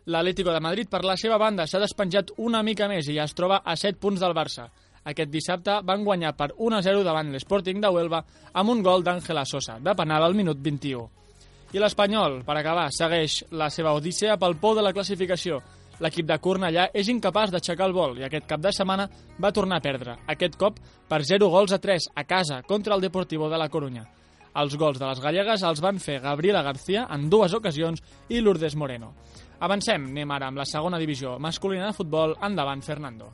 L'Atlético 0.07 0.53
de 0.53 0.61
Madrid, 0.63 0.87
per 0.87 1.01
la 1.03 1.17
seva 1.19 1.35
banda, 1.35 1.65
s'ha 1.67 1.81
despenjat 1.83 2.29
una 2.39 2.61
mica 2.63 2.85
més 2.87 3.09
i 3.11 3.17
ja 3.17 3.25
es 3.27 3.33
troba 3.35 3.57
a 3.59 3.73
7 3.75 3.99
punts 3.99 4.21
del 4.23 4.31
Barça. 4.31 4.69
Aquest 5.03 5.27
dissabte 5.27 5.73
van 5.83 6.05
guanyar 6.07 6.31
per 6.39 6.53
1-0 6.53 7.01
davant 7.03 7.33
l'Sporting 7.33 7.81
de 7.83 7.89
Huelva 7.91 8.21
amb 8.53 8.71
un 8.71 8.83
gol 8.85 9.03
d'Àngela 9.03 9.43
Sosa, 9.43 9.75
de 9.83 9.95
penal 9.99 10.23
al 10.23 10.37
minut 10.37 10.61
21. 10.63 11.01
I 11.75 11.83
l'Espanyol, 11.83 12.39
per 12.47 12.55
acabar, 12.55 12.85
segueix 12.95 13.41
la 13.51 13.67
seva 13.67 13.91
odissea 13.97 14.37
pel 14.39 14.55
pou 14.61 14.77
de 14.77 14.85
la 14.85 14.93
classificació. 14.95 15.59
L'equip 15.99 16.29
de 16.29 16.37
Cornellà 16.39 16.85
és 16.95 17.09
incapaç 17.11 17.51
d'aixecar 17.51 17.89
el 17.89 17.95
vol 17.97 18.21
i 18.21 18.23
aquest 18.23 18.47
cap 18.47 18.63
de 18.63 18.71
setmana 18.71 19.09
va 19.43 19.51
tornar 19.51 19.81
a 19.81 19.83
perdre, 19.83 20.15
aquest 20.31 20.55
cop 20.55 20.79
per 21.09 21.19
0 21.27 21.49
gols 21.51 21.75
a 21.75 21.81
3 21.83 22.13
a 22.15 22.23
casa 22.23 22.61
contra 22.63 22.95
el 22.95 23.03
Deportivo 23.03 23.49
de 23.51 23.59
la 23.59 23.67
Corunya. 23.67 24.05
Els 24.55 24.77
gols 24.79 25.01
de 25.01 25.05
les 25.05 25.19
gallegues 25.19 25.67
els 25.67 25.83
van 25.83 25.99
fer 25.99 26.21
Gabriela 26.23 26.63
García 26.63 27.03
en 27.11 27.27
dues 27.29 27.53
ocasions 27.53 27.99
i 28.29 28.39
Lourdes 28.39 28.79
Moreno. 28.79 29.11
Avancem, 29.59 30.11
anem 30.11 30.31
ara 30.35 30.51
amb 30.51 30.61
la 30.61 30.67
segona 30.69 30.99
divisió 31.01 31.37
masculina 31.41 31.89
de 31.89 31.97
futbol. 31.97 32.37
Endavant, 32.45 32.83
Fernando. 32.85 33.33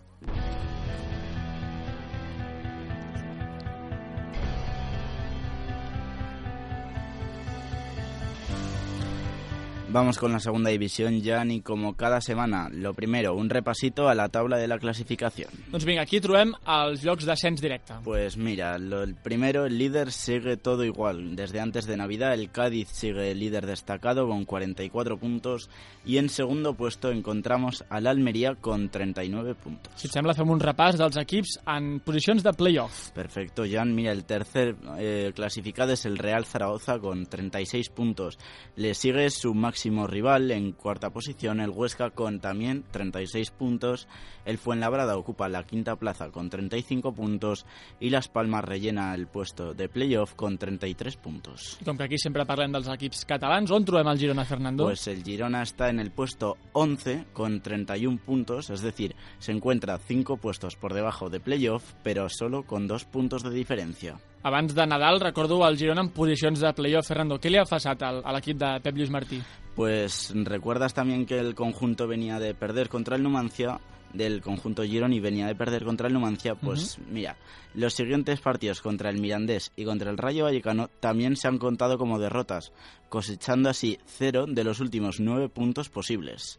Vamos 9.93 10.17
con 10.17 10.31
la 10.31 10.39
segunda 10.39 10.71
división, 10.71 11.21
Jan, 11.23 11.51
y 11.51 11.61
como 11.61 11.95
cada 11.95 12.19
semana, 12.19 12.67
lo 12.71 12.95
primero, 12.95 13.35
un 13.35 13.47
repasito 13.47 14.09
a 14.09 14.15
la 14.15 14.27
tabla 14.27 14.57
de 14.57 14.67
la 14.67 14.79
clasificación. 14.79 15.51
Doncs 15.69 15.85
vinga, 15.85 16.01
aquí 16.01 16.17
trobem 16.17 16.55
els 16.65 17.03
llocs 17.05 17.27
d'ascens 17.29 17.61
directe. 17.61 17.99
Pues 18.01 18.33
mira, 18.35 18.79
lo, 18.79 19.03
el 19.03 19.13
primero, 19.13 19.67
el 19.67 19.77
líder 19.77 20.11
sigue 20.11 20.57
todo 20.57 20.83
igual. 20.83 21.35
Desde 21.35 21.59
antes 21.59 21.85
de 21.85 21.95
Navidad, 21.95 22.33
el 22.33 22.49
Cádiz 22.49 22.89
sigue 22.89 23.35
líder 23.35 23.67
destacado 23.67 24.27
con 24.27 24.45
44 24.45 25.19
puntos 25.19 25.69
y 26.07 26.17
en 26.17 26.29
segundo 26.29 26.73
puesto 26.73 27.11
encontramos 27.11 27.85
al 27.91 28.07
Almería 28.07 28.55
con 28.55 28.89
39 28.89 29.53
puntos. 29.53 29.93
Si 29.93 30.09
et 30.09 30.17
sembla, 30.17 30.33
fem 30.33 30.49
un 30.49 30.63
repàs 30.63 30.97
dels 30.97 31.21
equips 31.21 31.59
en 31.69 31.99
posicions 32.01 32.41
de 32.41 32.55
playoff. 32.57 33.11
Perfecto, 33.13 33.69
Jan. 33.69 33.93
Mira, 33.93 34.11
el 34.11 34.25
tercer 34.25 34.73
eh, 34.97 35.31
clasificado 35.35 35.93
es 35.93 36.07
el 36.07 36.17
Real 36.17 36.47
Zaragoza 36.49 36.97
con 36.97 37.27
36 37.27 37.89
puntos. 37.89 38.39
Le 38.75 38.95
sigue 38.95 39.29
su 39.29 39.53
máximo 39.53 39.82
rival 40.07 40.51
en 40.51 40.71
cuarta 40.71 41.11
posición, 41.11 41.59
el 41.59 41.69
Huesca, 41.69 42.11
con 42.11 42.39
también 42.39 42.83
36 42.91 43.51
puntos. 43.51 44.07
El 44.45 44.57
Fuenlabrada 44.57 45.17
ocupa 45.17 45.49
la 45.49 45.63
quinta 45.63 45.95
plaza 45.95 46.29
con 46.31 46.49
35 46.49 47.13
puntos 47.13 47.65
y 47.99 48.09
Las 48.09 48.27
Palmas 48.27 48.63
rellena 48.63 49.13
el 49.15 49.27
puesto 49.27 49.73
de 49.73 49.89
playoff 49.89 50.33
con 50.33 50.57
33 50.57 51.17
puntos. 51.17 51.77
I 51.81 51.85
com 51.85 51.97
que 51.97 52.03
aquí 52.03 52.17
sempre 52.17 52.45
parlem 52.45 52.71
dels 52.71 52.89
equips 52.91 53.25
catalans, 53.25 53.71
on 53.71 53.85
trobem 53.85 54.07
el 54.07 54.19
Girona, 54.19 54.45
Fernando? 54.45 54.85
Pues 54.85 55.07
el 55.07 55.23
Girona 55.23 55.61
está 55.61 55.89
en 55.89 55.99
el 55.99 56.11
puesto 56.11 56.57
11 56.73 57.25
con 57.33 57.61
31 57.61 58.19
puntos, 58.19 58.69
es 58.69 58.81
decir, 58.81 59.15
se 59.39 59.51
encuentra 59.51 59.97
5 59.97 60.37
puestos 60.37 60.75
por 60.75 60.93
debajo 60.93 61.29
de 61.29 61.39
playoff, 61.39 61.93
pero 62.03 62.29
solo 62.29 62.63
con 62.63 62.87
2 62.87 63.05
puntos 63.05 63.43
de 63.43 63.51
diferencia. 63.51 64.19
Abans 64.43 64.75
de 64.75 64.85
Nadal, 64.85 65.21
recordo 65.21 65.65
el 65.65 65.77
Girona 65.77 66.01
en 66.01 66.09
posicions 66.09 66.59
de 66.59 66.73
playoff. 66.75 67.07
Fernando, 67.07 67.37
què 67.39 67.47
li 67.47 67.57
ha 67.57 67.63
passat 67.63 68.01
al, 68.03 68.19
de 68.43 68.71
Pep 68.83 68.97
Martí? 69.09 69.41
Pues 69.73 70.33
recuerdas 70.35 70.93
también 70.93 71.25
que 71.25 71.39
el 71.39 71.55
conjunto 71.55 72.07
venía 72.07 72.39
de 72.39 72.53
perder 72.53 72.89
contra 72.89 73.15
el 73.15 73.23
Numancia, 73.23 73.79
del 74.13 74.41
conjunto 74.41 74.83
Gironi 74.83 75.19
venía 75.19 75.47
de 75.47 75.55
perder 75.55 75.83
contra 75.83 76.07
el 76.07 76.13
Numancia, 76.13 76.55
pues 76.55 76.99
mira, 77.09 77.37
los 77.73 77.93
siguientes 77.93 78.39
partidos 78.39 78.81
contra 78.81 79.09
el 79.09 79.19
Mirandés 79.19 79.71
y 79.75 79.85
contra 79.85 80.11
el 80.11 80.17
Rayo 80.17 80.43
Vallecano 80.43 80.89
también 80.99 81.35
se 81.35 81.47
han 81.47 81.57
contado 81.57 81.97
como 81.97 82.19
derrotas, 82.19 82.71
cosechando 83.13 83.69
así 83.69 83.99
cero 84.07 84.45
de 84.47 84.63
los 84.63 84.79
últimos 84.79 85.19
nueve 85.19 85.47
puntos 85.47 85.87
posibles. 85.89 86.57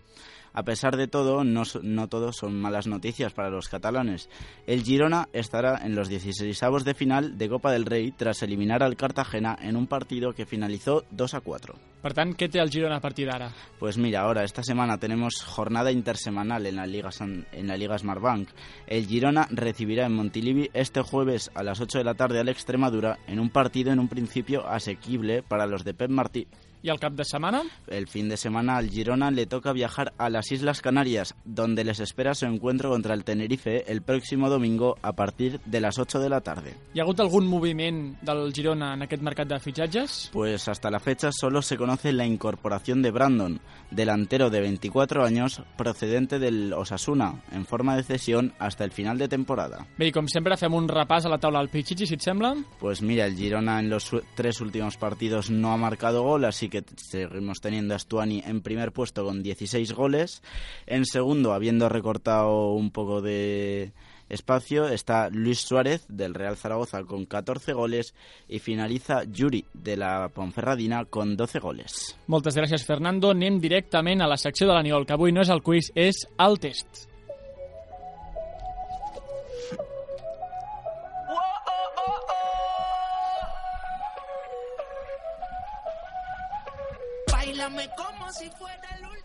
A 0.57 0.63
pesar 0.63 0.97
de 0.97 1.09
todo, 1.09 1.43
no, 1.43 1.65
no 1.83 2.07
todo 2.09 2.33
son 2.33 2.61
malas 2.61 2.87
noticias 2.87 3.33
para 3.33 3.51
los 3.51 3.69
catalanes. 3.69 4.29
El 4.69 4.85
Girona 4.85 5.29
estará 5.33 5.81
en 5.85 5.97
los 5.97 6.09
16 6.09 6.61
de 6.85 6.95
final 6.95 7.37
de 7.37 7.49
Copa 7.49 7.73
del 7.73 7.85
Rey 7.85 8.13
tras 8.13 8.41
eliminar 8.45 8.85
al 8.85 8.95
Cartagena 8.97 9.59
en 9.61 9.75
un 9.77 9.89
partido 9.89 10.33
que 10.33 10.47
finalizó 10.47 11.03
2 11.11 11.35
a 11.35 11.41
4. 11.41 11.75
Per 12.05 12.13
tant, 12.13 12.35
què 12.37 12.47
té 12.53 12.61
el 12.61 12.71
Girona 12.71 12.99
a 12.99 13.03
partir 13.03 13.25
d'ara? 13.27 13.49
Pues 13.81 13.97
mira, 13.99 14.21
ahora 14.21 14.45
esta 14.45 14.63
semana 14.63 14.99
tenemos 14.99 15.43
jornada 15.43 15.91
intersemanal 15.91 16.67
en 16.67 16.77
la 16.77 16.87
Liga 16.87 17.11
San- 17.11 17.47
en 17.51 17.67
la 17.67 17.77
Liga 17.79 17.99
Smartbank. 17.99 18.51
El 18.87 19.07
Girona 19.09 19.49
recibirá 19.51 20.05
en 20.07 20.13
Montilivi 20.15 20.69
este 20.75 21.01
jueves 21.03 21.51
a 21.55 21.65
las 21.65 21.81
8 21.81 21.99
de 21.99 22.05
la 22.05 22.15
tarde 22.15 22.39
al 22.39 22.49
Extremadura 22.51 23.19
en 23.27 23.41
un 23.41 23.49
partido 23.51 23.91
en 23.91 23.99
un 23.99 24.09
principio 24.09 24.69
asequible 24.69 25.43
para 25.43 25.67
los 25.67 25.83
de 25.83 25.95
Pep 25.95 26.11
Martí. 26.11 26.44
I 26.85 26.91
el 26.93 27.01
cap 27.01 27.15
de 27.17 27.25
setmana? 27.25 27.63
El 27.87 28.09
fin 28.09 28.29
de 28.29 28.37
semana 28.37 28.77
al 28.77 28.91
Girona 28.91 29.31
le 29.31 29.47
toca 29.47 29.73
viajar 29.73 30.13
a 30.19 30.29
las 30.29 30.53
Islas 30.53 30.83
Canarias, 30.83 31.35
donde 31.47 31.83
les 31.83 31.99
espera 31.99 32.35
su 32.35 32.45
encuentro 32.45 32.91
contra 32.91 33.15
el 33.15 33.25
Tenerife 33.25 33.91
el 33.91 34.03
próximo 34.03 34.51
domingo 34.51 34.99
a 35.01 35.15
partir 35.15 35.63
de 35.65 35.81
las 35.81 35.99
8 35.99 36.21
de 36.21 36.29
la 36.29 36.43
tarde. 36.43 36.75
Hi 36.93 37.01
ha 37.01 37.05
hagut 37.05 37.23
algun 37.25 37.49
moviment 37.49 38.19
del 38.21 38.53
Girona 38.53 38.93
en 38.99 39.07
aquest 39.07 39.23
mercat 39.25 39.49
de 39.49 39.61
fitxatges? 39.65 40.29
Pues 40.35 40.69
hasta 40.69 40.91
la 40.91 41.01
fecha 41.01 41.31
solo 41.33 41.63
se 41.63 41.79
conoce 41.79 42.13
la 42.13 42.27
incorporación 42.27 43.01
de 43.01 43.13
Brandon, 43.13 43.61
delantero 43.91 44.51
de 44.51 44.61
24 44.61 45.25
años 45.25 45.63
procedente 45.79 46.39
del 46.39 46.75
Osasuna, 46.75 47.45
en 47.51 47.65
forma 47.65 47.97
de 47.97 48.03
cesión 48.03 48.53
hasta 48.59 48.85
el 48.85 48.91
final 48.91 49.17
de 49.17 49.29
temporada. 49.29 49.87
Bé, 49.97 50.13
com 50.13 50.29
sempre, 50.29 50.61
fem 50.61 50.77
un 50.77 50.91
repàs 50.93 51.25
a 51.25 51.33
la 51.33 51.41
taula 51.41 51.65
del 51.65 51.73
Pichichi, 51.73 52.05
si 52.05 52.21
et 52.21 52.29
sembla. 52.29 52.53
Pues 52.79 53.01
mira, 53.01 53.25
el 53.25 53.41
Girona 53.41 53.81
en 53.81 53.89
los 53.89 54.11
tres 54.35 54.61
últimos 54.61 54.99
partidos 54.99 55.49
no 55.49 55.73
ha 55.73 55.79
marcado 55.79 56.23
gol, 56.23 56.45
así 56.45 56.69
que 56.69 56.74
seguimos 56.97 57.61
teniendo 57.61 57.95
a 57.95 57.99
Stuani 57.99 58.43
en 58.45 58.63
primer 58.63 58.93
puesto 58.93 59.25
con 59.25 59.43
16 59.43 59.93
goles. 59.93 60.43
En 60.87 61.05
segundo, 61.05 61.53
habiendo 61.53 61.89
recortado 61.89 62.73
un 62.73 62.91
poco 62.91 63.21
de 63.23 63.93
espacio, 64.29 64.89
está 64.89 65.29
Luis 65.31 65.61
Suárez 65.61 66.07
del 66.09 66.35
Real 66.35 66.57
Zaragoza 66.57 67.05
con 67.05 67.27
14 67.27 67.73
goles 67.73 68.15
y 68.49 68.59
finaliza 68.59 69.25
Yuri 69.25 69.65
de 69.75 69.97
la 69.97 70.29
Ponferradina 70.29 71.05
con 71.05 71.37
12 71.37 71.59
goles. 71.61 72.19
Moltes 72.27 72.57
gràcies, 72.57 72.87
Fernando. 72.87 73.31
Anem 73.35 73.61
directament 73.61 74.25
a 74.25 74.31
la 74.31 74.41
secció 74.41 74.69
de 74.69 74.75
l'Aniol, 74.75 75.07
que 75.07 75.17
avui 75.17 75.33
no 75.33 75.45
és 75.45 75.53
el 75.53 75.63
quiz, 75.63 75.93
és 75.95 76.25
el 76.39 76.59
test. 76.59 77.14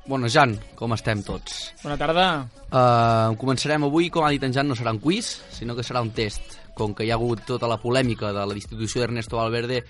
Bueno, 0.09 0.29
Jan, 0.31 0.55
com 0.75 0.95
estem 0.95 1.21
tots? 1.21 1.59
Bona 1.83 1.97
tarda. 1.99 2.25
Uh, 2.69 3.35
començarem 3.37 3.83
avui, 3.85 4.09
com 4.09 4.25
ha 4.25 4.31
dit 4.33 4.43
en 4.45 4.55
Jan, 4.55 4.69
no 4.69 4.77
serà 4.77 4.93
un 4.95 5.01
quiz, 5.03 5.35
sinó 5.53 5.75
que 5.77 5.85
serà 5.85 6.01
un 6.01 6.09
test. 6.17 6.57
Com 6.77 6.95
que 6.97 7.05
hi 7.05 7.11
ha 7.11 7.17
hagut 7.19 7.43
tota 7.45 7.69
la 7.69 7.77
polèmica 7.77 8.33
de 8.33 8.45
la 8.45 8.57
destitució 8.57 9.03
d'Ernesto 9.03 9.37
Valverde 9.37 9.83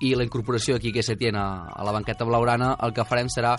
i 0.00 0.14
la 0.16 0.26
incorporació 0.26 0.74
de 0.74 0.82
Quique 0.82 1.04
Setién 1.06 1.36
a, 1.36 1.68
a 1.70 1.86
la 1.86 1.94
banqueta 1.94 2.26
blaugrana, 2.26 2.74
el 2.82 2.94
que 2.96 3.06
farem 3.06 3.30
serà 3.30 3.54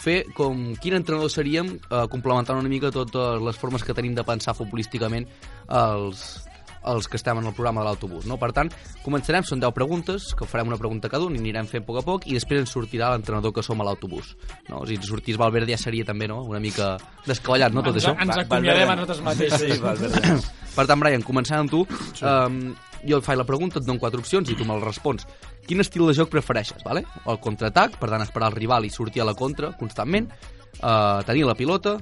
fer 0.00 0.24
com 0.34 0.70
quin 0.80 0.96
entrenador 0.96 1.30
seríem, 1.30 1.74
eh, 1.76 2.04
complementant 2.10 2.58
una 2.58 2.72
mica 2.72 2.90
totes 2.90 3.42
les 3.44 3.58
formes 3.60 3.84
que 3.84 3.94
tenim 3.94 4.14
de 4.16 4.24
pensar 4.24 4.56
futbolísticament 4.56 5.28
els, 5.68 6.22
els 6.88 7.08
que 7.08 7.18
estem 7.18 7.38
en 7.38 7.46
el 7.46 7.54
programa 7.54 7.82
de 7.82 7.88
l'autobús. 7.90 8.26
No? 8.26 8.38
Per 8.40 8.50
tant, 8.56 8.70
començarem, 9.04 9.44
són 9.46 9.60
10 9.60 9.74
preguntes, 9.76 10.30
que 10.36 10.48
farem 10.48 10.70
una 10.72 10.78
pregunta 10.80 11.10
cada 11.12 11.26
un 11.26 11.36
i 11.36 11.42
anirem 11.42 11.68
fent 11.70 11.84
a 11.84 11.86
poc 11.86 12.00
a 12.00 12.04
poc, 12.06 12.26
i 12.30 12.36
després 12.36 12.62
ens 12.64 12.72
sortirà 12.72 13.10
l'entrenador 13.12 13.52
que 13.56 13.64
som 13.66 13.80
a 13.80 13.86
l'autobús. 13.88 14.34
No? 14.70 14.84
Si 14.88 14.96
ens 14.96 15.08
sortís 15.10 15.38
Valverde 15.40 15.74
ja 15.74 15.80
seria 15.80 16.06
també 16.08 16.28
no? 16.30 16.42
una 16.48 16.60
mica 16.62 16.94
descavallat, 17.26 17.74
no, 17.74 17.84
tot 17.84 17.98
Ens- 17.98 18.06
això? 18.06 18.16
ens 18.20 18.42
acomiadem 18.44 18.94
a 18.94 18.96
nosaltres 19.00 19.24
mateixos. 19.26 20.48
Per 20.76 20.86
tant, 20.86 21.00
Brian, 21.02 21.24
començant 21.26 21.64
amb 21.64 21.72
tu, 21.72 21.82
um, 22.22 22.60
jo 23.02 23.18
et 23.18 23.26
faig 23.26 23.38
la 23.40 23.46
pregunta, 23.48 23.80
et 23.80 23.86
dono 23.86 23.98
quatre 24.00 24.20
opcions 24.22 24.48
i 24.48 24.56
tu 24.56 24.64
me'l 24.68 24.82
respons. 24.84 25.26
Quin 25.66 25.82
estil 25.82 26.06
de 26.06 26.14
joc 26.16 26.30
prefereixes, 26.32 26.84
vale? 26.86 27.02
El 27.26 27.40
contraatac, 27.42 27.98
per 28.00 28.08
tant, 28.12 28.22
esperar 28.22 28.52
el 28.52 28.56
rival 28.56 28.86
i 28.86 28.92
sortir 28.94 29.24
a 29.24 29.26
la 29.28 29.34
contra 29.34 29.72
constantment, 29.78 30.30
uh, 30.78 31.20
tenir 31.26 31.44
la 31.48 31.56
pilota, 31.58 31.96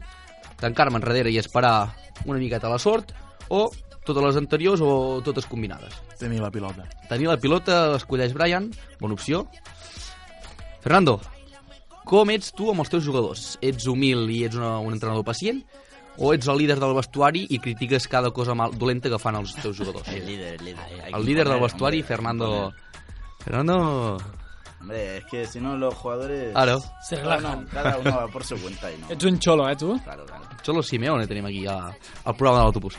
tancar-me 0.60 1.00
enrere 1.00 1.32
i 1.32 1.40
esperar 1.40 1.94
una 2.26 2.38
miqueta 2.38 2.70
la 2.70 2.78
sort, 2.82 3.14
o 3.48 3.70
totes 4.08 4.24
les 4.24 4.38
anteriors 4.40 4.80
o 4.82 5.20
totes 5.24 5.46
combinades. 5.46 5.94
Tenir 6.18 6.40
la 6.40 6.50
pilota. 6.50 6.86
Tenir 7.10 7.28
la 7.28 7.36
pilota 7.40 7.96
escolleix 7.98 8.32
Brian, 8.34 8.70
bona 9.00 9.14
opció. 9.18 9.44
Fernando, 10.80 11.18
com 12.08 12.30
ets 12.32 12.54
tu 12.56 12.70
amb 12.72 12.80
els 12.84 12.88
teus 12.92 13.04
jugadors? 13.04 13.50
Ets 13.60 13.86
humil 13.90 14.24
i 14.32 14.42
ets 14.48 14.56
una, 14.56 14.78
un 14.80 14.96
entrenador 14.96 15.26
pacient? 15.28 15.60
O 16.18 16.32
ets 16.34 16.48
el 16.50 16.58
líder 16.58 16.78
del 16.82 16.96
vestuari 16.96 17.44
i 17.54 17.60
critiques 17.62 18.08
cada 18.10 18.32
cosa 18.34 18.54
mal, 18.58 18.72
dolenta 18.74 19.10
que 19.12 19.20
fan 19.22 19.36
els 19.38 19.52
teus 19.60 19.76
jugadors? 19.78 20.08
El 20.10 20.24
líder, 20.26 20.54
el 20.58 20.64
líder. 20.72 20.88
Hay 21.04 21.12
El 21.14 21.26
líder 21.26 21.48
del 21.48 21.60
vestuari, 21.60 22.00
hombre, 22.00 22.08
Fernando... 22.08 22.72
Fernando... 23.44 24.16
Hombre, 24.80 25.18
es 25.18 25.24
que 25.26 25.44
si 25.46 25.60
no 25.60 25.76
los 25.76 25.92
jugadores... 25.94 26.52
Claro. 26.52 26.78
Se 27.02 27.16
cada 27.16 27.36
relajan. 27.36 27.58
uno, 27.58 27.68
cada 27.72 27.98
uno 27.98 28.16
va 28.16 28.28
por 28.28 28.44
su 28.44 28.56
cuenta 28.56 28.90
y 28.92 28.98
no. 28.98 29.10
Ets 29.10 29.24
un 29.24 29.38
xolo, 29.38 29.68
eh, 29.68 29.76
tu? 29.76 30.00
Claro, 30.02 30.24
claro. 30.24 30.44
Xolo 30.64 30.82
Simeone 30.82 31.26
tenim 31.26 31.46
aquí 31.46 31.66
a, 31.66 31.90
al 32.24 32.36
programa 32.36 32.60
de 32.60 32.64
l'autobús. 32.64 32.94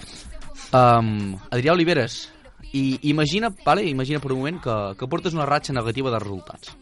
Um, 0.74 1.34
Adrià 1.50 1.74
Oliveres, 1.74 2.19
i 2.74 3.00
imagina, 3.10 3.50
vale, 3.65 3.84
imagina 3.89 4.19
per 4.22 4.32
un 4.34 4.39
moment 4.43 4.60
que, 4.62 4.76
que 5.00 5.08
portes 5.10 5.34
una 5.34 5.48
ratxa 5.50 5.74
negativa 5.74 6.12
de 6.13 6.19
resultats. 6.22 6.76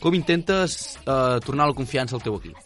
Com 0.00 0.14
intentes 0.14 0.98
uh, 1.08 1.40
tornar 1.44 1.66
la 1.70 1.74
confiança 1.74 2.14
al 2.18 2.22
teu 2.22 2.36
equip? 2.38 2.58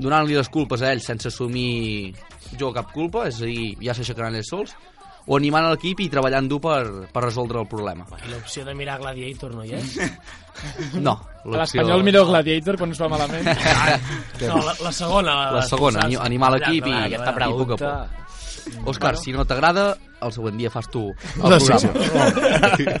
Donant-li 0.00 0.34
les 0.38 0.48
culpes 0.48 0.80
a 0.82 0.90
ells 0.94 1.04
sense 1.06 1.28
assumir 1.28 2.14
jo 2.58 2.72
cap 2.74 2.88
culpa, 2.94 3.26
és 3.28 3.42
a 3.42 3.46
dir, 3.46 3.74
ja 3.84 3.94
s'aixecaran 3.94 4.34
ells 4.38 4.48
sols, 4.50 4.72
o 5.28 5.36
animant 5.36 5.68
l'equip 5.68 6.00
i 6.00 6.08
treballant 6.10 6.48
dur 6.48 6.58
per, 6.64 6.78
per 7.12 7.22
resoldre 7.22 7.60
el 7.60 7.68
problema? 7.70 8.06
L'opció 8.32 8.64
de 8.66 8.72
mirar 8.74 8.96
Gladiator 9.02 9.52
no 9.54 9.66
hi 9.66 9.76
és? 9.78 9.98
No. 11.00 11.14
L'Espanyol 11.48 12.02
mireu 12.04 12.26
Gladiator 12.28 12.76
quan 12.76 12.90
es 12.92 12.98
va 13.00 13.06
malament. 13.08 13.46
No, 14.42 14.58
la, 14.64 14.74
la 14.82 14.90
segona. 14.92 15.36
La 15.54 15.62
segona, 15.68 16.02
saps? 16.02 16.08
ani- 16.10 16.18
animar 16.20 16.50
l'equip 16.56 16.88
i, 16.90 16.96
i 17.14 17.20
poc 17.20 17.70
a 17.76 17.78
poc. 17.78 18.26
Òscar, 18.88 19.16
si 19.16 19.32
no 19.32 19.44
t'agrada, 19.44 19.96
el 20.22 20.32
següent 20.36 20.56
dia 20.60 20.70
fas 20.70 20.88
tu 20.90 21.08
el 21.10 21.50
La 21.50 21.58
programa. 21.58 23.00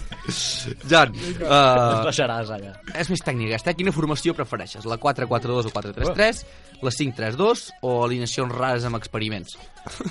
Jan, 0.90 1.14
Es 1.16 1.40
uh, 1.42 2.04
deixaràs 2.06 2.50
allà. 2.54 2.74
és 2.94 3.10
més 3.10 3.22
tècnica 3.24 3.54
aquesta. 3.54 3.72
eh? 3.72 3.78
Quina 3.78 3.92
formació 3.94 4.34
prefereixes? 4.36 4.84
La 4.86 4.98
4-4-2 5.00 5.70
o 5.70 5.72
4-3-3? 5.74 6.44
La 6.80 6.90
5-3-2 6.94 7.64
o 7.84 7.96
alineacions 8.06 8.54
rares 8.56 8.86
amb 8.88 8.96
experiments? 8.96 9.56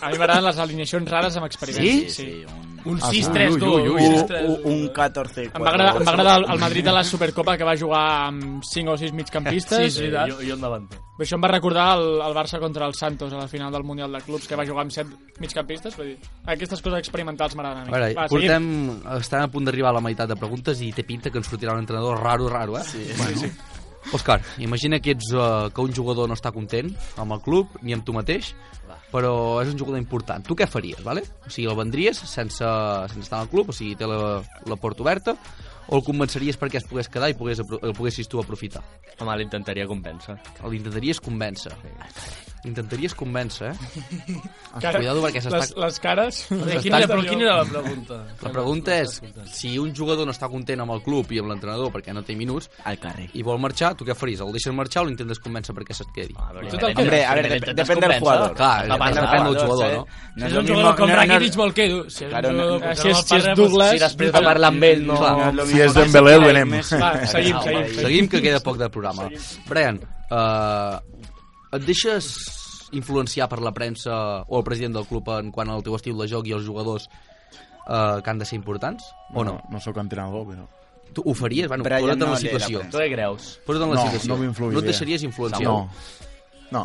A 0.02 0.10
mi 0.12 0.18
m'agraden 0.18 0.44
les 0.46 0.58
alineacions 0.62 1.10
rares 1.10 1.38
amb 1.38 1.48
experiments. 1.48 2.14
Sí? 2.20 2.44
Un 2.86 3.00
Ah, 3.02 3.10
6-3-2. 3.12 3.64
ui, 3.64 3.82
ui, 3.82 3.90
ui. 3.90 4.06
un 4.06 4.14
Un, 4.14 4.28
6-3-2. 4.28 4.62
un 4.66 4.88
14 4.94 5.44
Em 5.50 5.52
va 5.64 5.70
agradar, 5.74 5.96
em 5.98 6.06
va 6.08 6.12
agradar 6.12 6.38
el, 6.40 6.46
el 6.54 6.60
Madrid 6.60 6.86
de 6.86 6.92
la 6.96 7.04
Supercopa 7.04 7.58
que 7.58 7.64
va 7.68 7.76
jugar 7.78 8.04
amb 8.30 8.64
5 8.64 8.92
o 8.92 8.98
6 8.98 9.14
migcampistes. 9.14 9.94
Sí, 9.94 10.00
veritat. 10.06 10.30
Jo, 10.30 10.38
jo 10.46 10.54
en 10.56 10.62
davanter. 10.62 11.00
Però 11.20 11.26
això 11.28 11.36
em 11.36 11.44
va 11.44 11.50
recordar 11.52 11.88
el, 11.98 12.06
el 12.24 12.34
Barça 12.38 12.60
contra 12.62 12.86
el 12.88 12.94
Santos 12.96 13.34
a 13.34 13.38
la 13.42 13.48
final 13.52 13.72
del 13.74 13.84
Mundial 13.84 14.12
de 14.14 14.22
Clubs, 14.22 14.48
que 14.48 14.56
va 14.56 14.66
jugar 14.66 14.86
amb 14.88 14.92
7 14.96 15.10
migcampistes. 15.44 15.98
Vull 16.00 16.14
dir, 16.14 16.18
aquestes 16.46 16.82
coses 16.82 16.99
experimentals 17.02 17.56
m'agraden 17.58 17.82
a 17.82 17.86
mi. 17.88 17.94
Veure, 17.96 18.14
Va, 18.18 18.28
seguim. 18.28 18.48
portem, 18.48 19.18
estem 19.20 19.44
a 19.44 19.50
punt 19.52 19.68
d'arribar 19.68 19.94
a 19.94 19.98
la 19.98 20.04
meitat 20.06 20.30
de 20.30 20.38
preguntes 20.40 20.82
i 20.86 20.92
té 20.96 21.06
pinta 21.08 21.32
que 21.32 21.42
ens 21.42 21.50
sortirà 21.50 21.74
un 21.76 21.84
entrenador 21.84 22.22
raro, 22.22 22.50
raro, 22.52 22.78
eh? 22.80 22.84
Sí, 22.88 23.06
bueno. 23.18 23.46
sí. 23.46 23.52
Òscar, 24.16 24.40
imagina 24.64 24.98
que, 25.04 25.12
ets, 25.12 25.34
uh, 25.36 25.70
que 25.76 25.84
un 25.84 25.94
jugador 25.94 26.30
no 26.30 26.38
està 26.38 26.54
content 26.56 26.90
amb 27.20 27.36
el 27.36 27.42
club 27.46 27.76
ni 27.84 27.94
amb 27.94 28.06
tu 28.08 28.16
mateix, 28.16 28.54
però 29.12 29.34
és 29.62 29.72
un 29.72 29.78
jugador 29.78 30.00
important. 30.02 30.46
Tu 30.46 30.56
què 30.58 30.68
faries, 30.70 31.02
vale? 31.06 31.24
O 31.46 31.52
sigui, 31.52 31.68
el 31.70 31.78
vendries 31.78 32.18
sense, 32.18 32.64
sense 32.64 33.26
estar 33.28 33.42
al 33.44 33.50
club, 33.52 33.70
o 33.70 33.76
sigui, 33.76 33.98
té 34.00 34.10
la, 34.10 34.40
la 34.70 34.80
porta 34.82 35.06
oberta, 35.06 35.36
o 35.90 35.98
el 35.98 36.06
convenceries 36.06 36.58
perquè 36.62 36.82
es 36.82 36.88
pogués 36.90 37.10
quedar 37.10 37.32
i 37.32 37.38
pogués, 37.38 37.62
el 37.66 37.96
poguessis 37.98 38.30
tu 38.30 38.42
aprofitar? 38.42 38.84
Home, 39.20 39.36
l'intentaria 39.42 39.90
convèncer. 39.90 40.38
L'intentaries 40.64 41.22
convèncer. 41.26 41.74
L'intentaries 42.66 43.14
convèncer, 43.16 43.70
eh? 43.72 43.76
Cara- 44.84 45.00
Cuidado 45.00 45.22
perquè 45.24 45.40
s'està... 45.42 45.60
les, 45.62 45.70
les 45.80 46.00
cares... 46.04 46.40
Quina, 46.50 46.80
quina, 46.84 46.98
era, 47.06 47.18
quina 47.24 47.46
era 47.46 47.56
la 47.62 47.66
pregunta? 47.72 48.18
La 48.44 48.52
pregunta 48.52 48.98
és, 49.00 49.14
si 49.54 49.72
un 49.80 49.94
jugador 49.96 50.28
no 50.28 50.34
està 50.36 50.50
content 50.52 50.84
amb 50.84 50.92
el 50.98 51.02
club 51.06 51.32
i 51.32 51.40
amb 51.40 51.50
l'entrenador 51.54 51.90
perquè 51.94 52.12
no 52.14 52.22
té 52.28 52.36
minuts 52.36 52.68
Al 52.84 53.00
carrer. 53.00 53.30
i 53.34 53.44
vol 53.48 53.62
marxar, 53.64 53.94
tu 53.96 54.04
què 54.08 54.14
faries? 54.18 54.44
El 54.44 54.52
deixes 54.56 54.76
marxar 54.76 55.06
o 55.06 55.08
l'intentes 55.08 55.40
convèncer 55.40 55.74
perquè 55.78 55.96
se't 55.96 56.12
quedi? 56.16 56.36
Ah, 56.38 56.50
però 56.52 56.68
Hombre, 57.00 57.24
a 57.24 57.34
ver, 57.38 57.46
Hombre, 57.46 57.50
dep- 57.50 57.62
intentes 57.64 57.88
depende 57.88 58.08
del 58.12 58.20
jugador. 58.20 58.54
Clar, 58.60 58.88
depèn 58.92 59.48
del 59.48 59.58
jugador, 59.64 59.90
¿eh? 59.90 59.98
no? 59.98 60.06
Si 60.36 60.46
és 60.52 60.60
un 60.60 60.68
jugador 60.74 60.96
com 61.00 61.08
no- 61.08 61.14
no- 61.16 61.20
Rakitic 61.22 61.58
me'l 61.64 61.74
quedo. 61.80 62.04
Si 62.10 62.26
és 62.26 62.34
Eh, 62.40 63.54
Douglas... 63.56 63.92
Si 63.96 64.00
després 64.04 64.32
de 64.36 64.42
parlar 64.44 64.70
amb 64.74 64.84
ell 64.84 65.06
no... 65.08 65.18
Si 65.70 65.80
és 65.80 65.94
que 65.96 66.04
Dembélé, 66.04 66.36
Messi, 66.66 66.96
venem. 67.00 67.24
Seguim, 67.32 67.60
seguim. 67.64 67.94
Seguim, 68.04 68.28
que 68.32 68.42
queda 68.44 68.60
poc 68.64 68.78
de 68.82 68.90
programa. 68.92 69.30
Brian, 69.70 70.00
uh, 70.30 71.00
et 71.72 71.86
deixes 71.86 72.30
influenciar 72.92 73.48
per 73.50 73.60
la 73.62 73.72
premsa 73.76 74.44
o 74.48 74.58
el 74.58 74.64
president 74.66 74.96
del 74.98 75.06
club 75.06 75.28
en 75.36 75.52
quant 75.54 75.70
al 75.70 75.84
teu 75.86 75.96
estil 75.96 76.18
de 76.18 76.28
joc 76.32 76.48
i 76.50 76.54
els 76.58 76.66
jugadors 76.66 77.06
uh, 77.88 78.20
que 78.24 78.30
han 78.32 78.40
de 78.40 78.46
ser 78.50 78.58
importants? 78.58 79.04
O 79.34 79.44
no? 79.46 79.60
No 79.70 79.80
sóc 79.84 79.98
entrenador, 80.02 80.48
però... 80.50 80.68
Tu 81.14 81.24
ho 81.26 81.34
faries? 81.34 81.68
Bueno, 81.68 81.84
Brian 81.84 82.04
posa't 82.06 82.14
en 82.14 82.20
no 82.22 82.32
la 82.36 82.38
situació. 82.38 82.82
Tu 82.94 82.98
què 83.02 83.08
creus? 83.16 83.46
Posa't 83.66 83.82
en 83.82 83.90
la 83.90 83.96
No, 83.98 84.04
situació. 84.06 84.30
no 84.30 84.38
m'influiria. 84.38 84.76
No 84.78 84.82
et 84.84 84.90
deixaries 84.92 85.24
influenciar? 85.26 85.66
No. 85.66 85.90
No. 86.70 86.84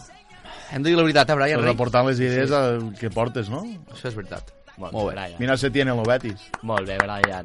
Hem 0.72 0.82
de 0.82 0.88
dir 0.90 0.96
la 0.96 1.04
veritat, 1.04 1.28
eh, 1.28 1.34
Brian? 1.36 1.58
Has 1.58 1.64
Rey? 1.66 1.72
d'aportar 1.74 2.04
les 2.06 2.20
idees 2.24 2.50
al 2.56 2.86
que 2.96 3.10
portes, 3.12 3.50
no? 3.52 3.60
Això 3.92 4.08
és 4.08 4.16
veritat. 4.16 4.48
Molt, 4.78 4.92
Molt 4.96 5.10
bé. 5.10 5.12
Brian. 5.18 5.36
Mira 5.38 5.56
Setién 5.60 5.88
en 5.92 5.98
el 6.00 6.08
Betis. 6.08 6.40
Molt 6.62 6.88
bé, 6.88 6.96
Brian. 7.02 7.44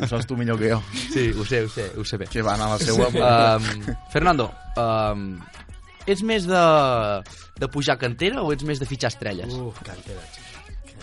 Ho 0.00 0.06
saps 0.06 0.26
tu 0.28 0.36
millor 0.36 0.58
que 0.60 0.70
jo. 0.74 0.82
Sí, 1.12 1.30
ho 1.32 1.44
sé, 1.44 1.62
ho 1.64 1.68
sé, 1.72 1.88
ho 1.96 2.04
sé 2.04 2.16
bé. 2.20 2.26
Que 2.28 2.42
va 2.44 2.54
anar 2.54 2.68
a 2.68 2.76
la 2.76 2.78
seua... 2.84 3.08
Um, 3.56 3.96
Fernando, 4.12 4.50
um, 4.76 5.38
ets 6.06 6.22
més 6.26 6.46
de, 6.48 6.62
de 7.60 7.68
pujar 7.72 7.98
cantera 8.00 8.44
o 8.44 8.52
ets 8.54 8.64
més 8.66 8.80
de 8.80 8.88
fitxar 8.88 9.12
estrelles? 9.12 9.52
Uf, 9.60 9.82
cantera, 9.86 10.22
xico. 10.32 10.49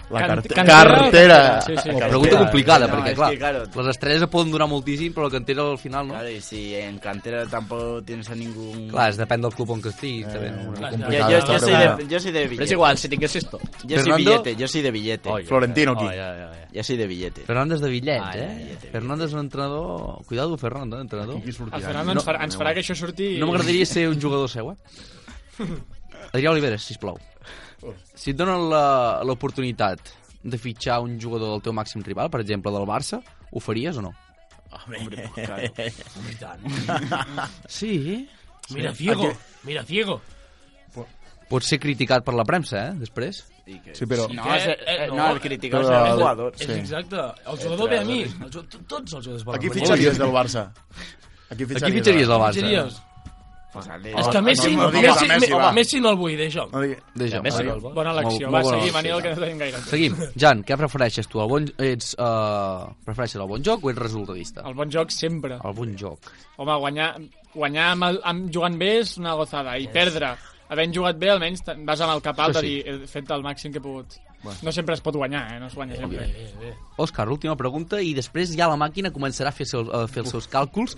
La 0.09 0.21
Can- 0.25 0.39
cartera. 0.39 0.63
cantera? 0.63 1.61
Sí, 1.61 1.73
sí. 1.83 1.89
Una 1.89 2.07
pregunta 2.07 2.37
complicada, 2.37 2.87
No, 2.87 2.93
perquè, 2.95 3.13
clar, 3.13 3.29
que, 3.31 3.37
claro, 3.37 3.63
les 3.75 3.87
estrelles 3.91 4.21
et 4.23 4.29
poden 4.31 4.51
donar 4.53 4.67
moltíssim, 4.71 5.11
però 5.13 5.25
la 5.27 5.33
cantera 5.33 5.65
al 5.69 5.77
final 5.77 6.07
no. 6.07 6.13
Claro, 6.13 6.29
y 6.31 6.39
si 6.39 6.75
en 6.75 6.97
cantera 6.99 7.45
tampoco 7.45 8.01
tienes 8.03 8.29
a 8.29 8.35
ningún... 8.35 8.87
Clar, 8.87 9.09
es 9.11 9.17
depèn 9.19 9.41
del 9.43 9.51
club 9.51 9.71
on 9.75 9.81
que 9.81 9.89
estiguis. 9.89 10.27
també. 10.31 10.53
Clar, 10.77 10.93
yo, 10.95 11.37
esta 11.41 11.53
yo 11.53 11.59
soy 11.59 11.73
de, 11.75 12.07
yo 12.07 12.19
soy 12.21 12.31
de 12.31 12.39
Però 12.39 12.45
és 12.45 12.49
billete. 12.55 12.73
igual, 12.77 12.97
si 12.97 13.09
tinguessis 13.09 13.49
tot. 13.49 13.61
Yo 13.83 13.97
soy 13.97 13.97
Fernando. 13.97 14.17
billete, 14.17 14.55
yo 14.55 14.67
soy 14.67 14.81
de 14.81 14.91
billete. 14.91 15.29
Oi, 15.29 15.43
Florentino 15.43 15.91
aquí. 15.91 16.05
oi, 16.05 16.19
oi, 16.19 16.41
oi. 16.47 16.57
Yo 16.71 16.83
soy 16.83 16.95
de 16.97 17.07
billete. 17.07 17.41
Fernando 17.41 17.75
és 17.75 17.81
de 17.81 17.89
bitllets, 17.89 18.23
Ai, 18.31 18.39
eh? 18.39 18.77
ai. 18.79 18.89
Fernando 18.91 19.25
és 19.25 19.33
un 19.33 19.39
entrenador... 19.39 20.23
Cuidado, 20.25 20.57
Fernando, 20.57 20.97
eh, 20.97 21.01
entrenador. 21.01 21.37
Aquí 21.37 21.49
El 21.49 21.53
sortirà. 21.55 21.79
Fernando 21.83 22.11
ens 22.13 22.23
farà, 22.23 22.43
ens 22.45 22.55
farà 22.55 22.73
que 22.73 22.79
això 22.79 22.95
surti... 22.95 23.33
No 23.39 23.47
m'agradaria 23.51 23.85
ser 23.91 24.07
un 24.07 24.21
jugador 24.21 24.47
seu, 24.47 24.71
eh? 24.71 25.67
Adrià 26.31 26.51
Oliveres, 26.51 26.83
sisplau. 26.83 27.17
Si 28.15 28.31
et 28.31 28.37
donen 28.37 28.69
la- 28.69 29.21
l'oportunitat 29.23 29.99
de 30.43 30.57
fitxar 30.57 31.01
un 31.01 31.19
jugador 31.21 31.51
del 31.53 31.61
teu 31.61 31.73
màxim 31.73 32.01
rival, 32.03 32.29
per 32.29 32.41
exemple, 32.41 32.71
del 32.71 32.85
Barça, 32.87 33.21
ho 33.51 33.59
faries 33.59 33.97
o 33.97 34.01
no? 34.01 34.13
Hombre, 34.71 35.29
pues 35.33 36.37
claro. 36.37 36.51
Sí. 37.67 38.27
Mira 38.69 38.93
ciego, 38.93 39.31
mira 39.63 39.83
ciego. 39.83 40.21
Pots 41.47 41.65
ser 41.71 41.79
criticat 41.79 42.25
per 42.27 42.33
la 42.35 42.43
premsa, 42.43 42.89
eh, 42.89 42.93
després. 42.99 43.37
Sí, 43.95 44.05
però... 44.05 44.25
No, 44.27 44.43
què? 44.43 44.55
es, 44.57 44.65
Eh, 44.67 44.77
eh, 44.85 45.07
no. 45.07 45.15
no, 45.15 45.27
el 45.31 45.39
Però- 45.39 45.93
es 46.03 46.09
el 46.11 46.17
jugador. 46.19 46.53
És 46.59 46.69
exacte. 46.69 47.15
El 47.15 47.57
jugador 47.57 47.89
ve 47.89 47.99
a 47.99 48.03
mi. 48.03 48.21
El 48.23 48.49
Tots 48.51 49.13
els 49.13 49.25
jugadors 49.25 49.45
volen 49.45 49.59
Aquí 49.59 49.69
fitxaries 49.69 50.17
del 50.17 50.27
Barça. 50.35 50.65
Aquí 51.49 51.63
Aquí 51.63 51.65
fitxaries 51.65 52.27
el 52.27 52.33
Barça. 52.43 52.53
Fitxaries. 52.53 53.01
Pues 53.85 54.25
És 54.25 54.27
que 54.33 54.41
Messi, 54.41 54.71
no, 54.75 54.87
no 54.87 54.91
Messi, 54.91 55.07
Messi, 55.07 55.27
Messi, 55.27 55.51
va. 55.53 55.71
Messi 55.77 55.99
no 56.01 56.09
el 56.13 56.17
vull, 56.17 56.33
deixa'l. 56.39 56.69
No 56.73 56.81
digui... 56.81 56.97
Deixa'm. 57.21 57.43
Messi 57.45 57.63
no 57.67 57.75
el 57.75 57.81
vol. 57.85 57.93
Bona 57.93 58.11
elecció. 58.15 58.49
Molt- 58.49 58.55
Va, 58.57 58.61
molt 58.65 58.75
seguim. 58.79 58.93
Manil, 58.97 59.21
que 59.21 59.31
no 59.35 59.41
tenim 59.43 59.61
gaire. 59.63 59.77
temps. 59.77 59.89
Seguim. 59.93 60.17
Jan, 60.45 60.63
què 60.67 60.77
prefereixes 60.81 61.27
tu? 61.31 61.41
El 61.43 61.49
bon, 61.53 61.69
ets, 61.87 62.11
uh, 62.17 62.89
prefereixes 63.05 63.39
el 63.41 63.47
bon 63.47 63.63
joc 63.63 63.85
o 63.85 63.91
ets 63.93 63.99
resultadista? 64.03 64.65
El 64.67 64.77
bon 64.77 64.91
joc 64.91 65.11
sempre. 65.15 65.59
El 65.63 65.73
bon 65.77 65.95
joc. 65.97 66.31
Home, 66.57 66.77
guanyar, 66.85 67.09
guanyar 67.53 67.91
amb, 67.95 68.03
el, 68.11 68.21
amb 68.23 68.49
jugant 68.53 68.77
bé 68.81 68.97
és 69.01 69.17
una 69.21 69.33
gozada. 69.39 69.77
I 69.77 69.87
perdre, 69.93 70.35
havent 70.69 70.93
jugat 70.95 71.17
bé, 71.21 71.29
almenys 71.33 71.63
vas 71.85 72.01
amb 72.01 72.13
el 72.17 72.21
cap 72.25 72.39
alt 72.43 72.57
sí. 72.61 72.65
dir, 72.67 72.77
he 72.87 73.07
fet 73.07 73.29
el 73.31 73.43
màxim 73.45 73.71
que 73.71 73.79
he 73.79 73.85
pogut. 73.85 74.17
No 74.63 74.71
sempre 74.71 74.93
es 74.93 75.01
pot 75.01 75.15
guanyar, 75.17 75.55
eh? 75.55 75.59
No 75.59 75.65
es 75.67 75.73
guanya 75.75 75.95
sempre. 75.97 76.27
Òscar, 77.01 77.25
última 77.27 77.55
pregunta, 77.57 77.97
i 77.99 78.13
després 78.13 78.53
ja 78.55 78.67
la 78.69 78.77
màquina 78.79 79.09
començarà 79.11 79.49
a 79.49 79.55
fer, 79.55 79.65
seu, 79.67 79.87
a 79.91 80.05
fer 80.07 80.21
els 80.23 80.29
seus 80.31 80.47
càlculs 80.47 80.93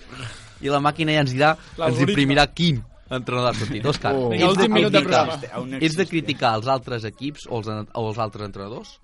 i 0.60 0.72
la 0.72 0.80
màquina 0.84 1.14
ja 1.16 1.24
ens 1.24 1.34
dirà, 1.34 1.54
ens 1.86 2.00
imprimirà 2.06 2.46
quin 2.52 2.82
entrenador 3.10 3.50
ha 3.50 3.58
sortit. 3.58 3.86
Òscar, 3.90 4.14
Oh. 4.14 4.28
Vinga, 4.30 4.50
ets, 4.50 4.58
de 4.58 4.68
de 4.68 4.74
criticar, 4.74 5.24
no 5.66 5.80
ets 5.80 5.96
de 5.98 6.06
criticar 6.06 6.54
els 6.60 6.68
altres 6.70 7.04
equips 7.08 7.46
o 7.48 7.58
els, 7.58 7.68
o 7.68 8.08
els 8.08 8.18
altres 8.18 8.46
entrenadors? 8.46 8.98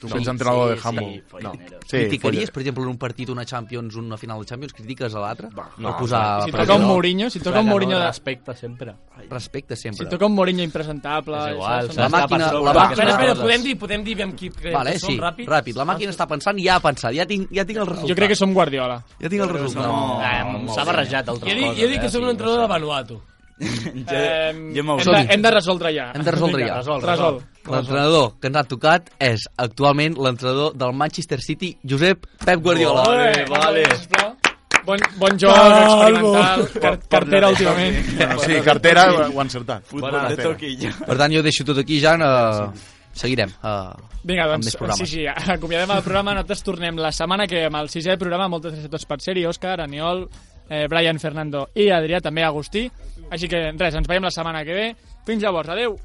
Tu 0.00 0.08
que 0.08 0.16
ets 0.18 0.28
entrenador 0.28 0.70
de 0.70 0.76
sí, 0.80 0.88
handball. 0.88 1.12
sí, 1.12 1.22
follinero. 1.28 1.78
Sí, 1.84 1.96
Criticaries, 1.98 2.44
folla- 2.48 2.52
per 2.54 2.60
exemple, 2.62 2.82
en 2.84 2.88
un 2.88 2.96
partit, 2.98 3.28
una 3.28 3.44
Champions, 3.44 3.94
una 3.96 4.16
final 4.16 4.38
de 4.40 4.46
Champions, 4.46 4.72
critiques 4.72 5.14
a 5.14 5.20
l'altre? 5.20 5.48
no, 5.76 5.90
o 5.90 5.96
posar... 5.98 6.44
Si 6.44 6.50
toca 6.52 6.74
un 6.74 6.84
Mourinho, 6.86 7.28
si 7.28 7.38
toca 7.40 7.60
un 7.60 7.66
Mourinho 7.68 7.98
de... 7.98 8.06
Respecte 8.06 8.54
sempre. 8.56 8.94
Respecte 9.28 9.76
sempre. 9.76 10.06
Si 10.06 10.10
toca 10.10 10.24
un 10.24 10.34
Mourinho 10.34 10.62
impresentable... 10.62 11.36
És 11.36 11.52
igual, 11.54 11.90
La 11.96 12.08
màquina- 12.08 12.52
la 12.52 12.72
d'aquestes 12.72 12.98
Espera, 12.98 13.10
espera, 13.10 13.28
coses. 13.34 13.42
podem 13.44 13.62
dir, 13.62 13.78
podem 13.78 14.04
dir 14.04 14.22
amb 14.22 14.34
qui 14.34 14.48
creiem 14.50 14.78
Vale, 14.78 14.92
que 14.92 14.98
sí, 14.98 15.06
som, 15.06 15.20
ràpid? 15.26 15.48
ràpid. 15.52 15.76
La 15.76 15.84
màquina 15.84 16.10
està 16.16 16.26
pensant 16.26 16.58
i 16.58 16.64
ja 16.64 16.76
ha 16.76 16.80
pensat. 16.80 17.12
Ja 17.14 17.26
tinc, 17.26 17.50
ja 17.52 17.64
tinc 17.68 17.78
el 17.82 17.86
resultat. 17.86 18.08
Jo 18.08 18.14
crec 18.16 18.28
que 18.32 18.36
som 18.40 18.54
Guardiola. 18.54 19.02
Ja 19.20 19.28
tinc 19.28 19.42
el 19.42 19.48
resultat. 19.52 19.84
No, 19.86 20.22
Eh, 20.22 20.66
S'ha 20.74 20.84
barrejat 20.84 21.26
dic, 21.26 21.40
coses. 21.44 21.76
jo 21.76 21.88
dic 21.92 22.00
que 22.00 22.06
eh, 22.06 22.10
som 22.10 22.22
un 22.24 22.30
entrenador 22.30 22.62
no 22.64 22.66
de. 22.66 22.72
Vanuatu. 22.72 23.20
Eh, 24.10 24.52
jo 24.74 24.82
m'ho 24.86 24.96
hem, 24.96 25.04
som. 25.04 25.14
de, 25.14 25.20
hem 25.34 25.42
de 25.44 25.50
resoldre 25.52 25.90
ja. 25.92 26.06
Hem 26.16 26.24
de 26.24 26.32
resoldre 26.32 26.66
ja. 26.66 26.78
Resol, 26.80 27.02
Resol. 27.04 27.40
L'entrenador 27.70 28.30
que 28.40 28.48
ens 28.48 28.56
ha 28.56 28.62
tocat 28.64 29.10
és 29.20 29.44
actualment 29.60 30.16
l'entrenador 30.16 30.72
del 30.80 30.94
Manchester 30.96 31.38
City, 31.44 31.74
Josep 31.84 32.24
Pep 32.44 32.62
Guardiola. 32.64 33.04
Vale, 33.04 33.44
vale. 33.50 33.84
Bon, 34.86 34.98
bon 35.20 35.36
joc, 35.38 35.52
experimental, 35.60 36.62
car 36.80 36.94
cartera 37.12 37.50
últimament. 37.52 37.98
Bueno, 38.16 38.38
sí, 38.46 38.56
cartera, 38.64 39.04
ho 39.12 39.26
ho 39.28 39.40
ha 39.42 39.44
encertat. 39.44 39.84
Fútbol 39.90 40.10
Bona 40.16 40.30
de 40.32 40.40
toquillo. 40.40 40.92
Per 41.04 41.18
tant, 41.20 41.36
jo 41.36 41.42
deixo 41.44 41.66
tot 41.68 41.78
aquí, 41.84 42.00
Jan. 42.00 42.24
Uh, 42.24 42.72
seguirem. 43.12 43.52
Uh, 43.60 43.92
Vinga, 44.24 44.46
Amb 44.48 44.56
doncs, 44.56 44.70
més 44.70 44.78
programes. 44.80 45.04
sí, 45.04 45.20
sí, 45.20 45.26
acomiadem 45.28 45.92
el 45.98 46.02
programa. 46.02 46.34
Nosaltres 46.38 46.64
tornem 46.64 46.98
la 47.00 47.12
setmana 47.12 47.46
que 47.46 47.66
amb 47.68 47.76
el 47.82 47.92
sisè 47.92 48.16
programa. 48.18 48.48
Moltes 48.48 48.72
gràcies 48.72 48.88
a 48.88 48.94
tots 48.96 49.06
per 49.12 49.20
ser-hi. 49.20 49.44
Òscar, 49.52 49.76
Aniol, 49.84 50.24
eh, 50.70 50.86
Brian, 50.88 51.20
Fernando 51.20 51.68
i 51.74 51.90
Adrià, 51.92 52.22
també 52.24 52.42
Agustí. 52.48 52.88
Així 53.30 53.48
que 53.50 53.70
res, 53.72 53.94
ens 53.94 54.08
veiem 54.10 54.26
la 54.26 54.32
setmana 54.34 54.64
que 54.66 54.76
ve. 54.76 54.86
Fins 55.26 55.42
llavors, 55.42 55.70
adeu! 55.70 55.96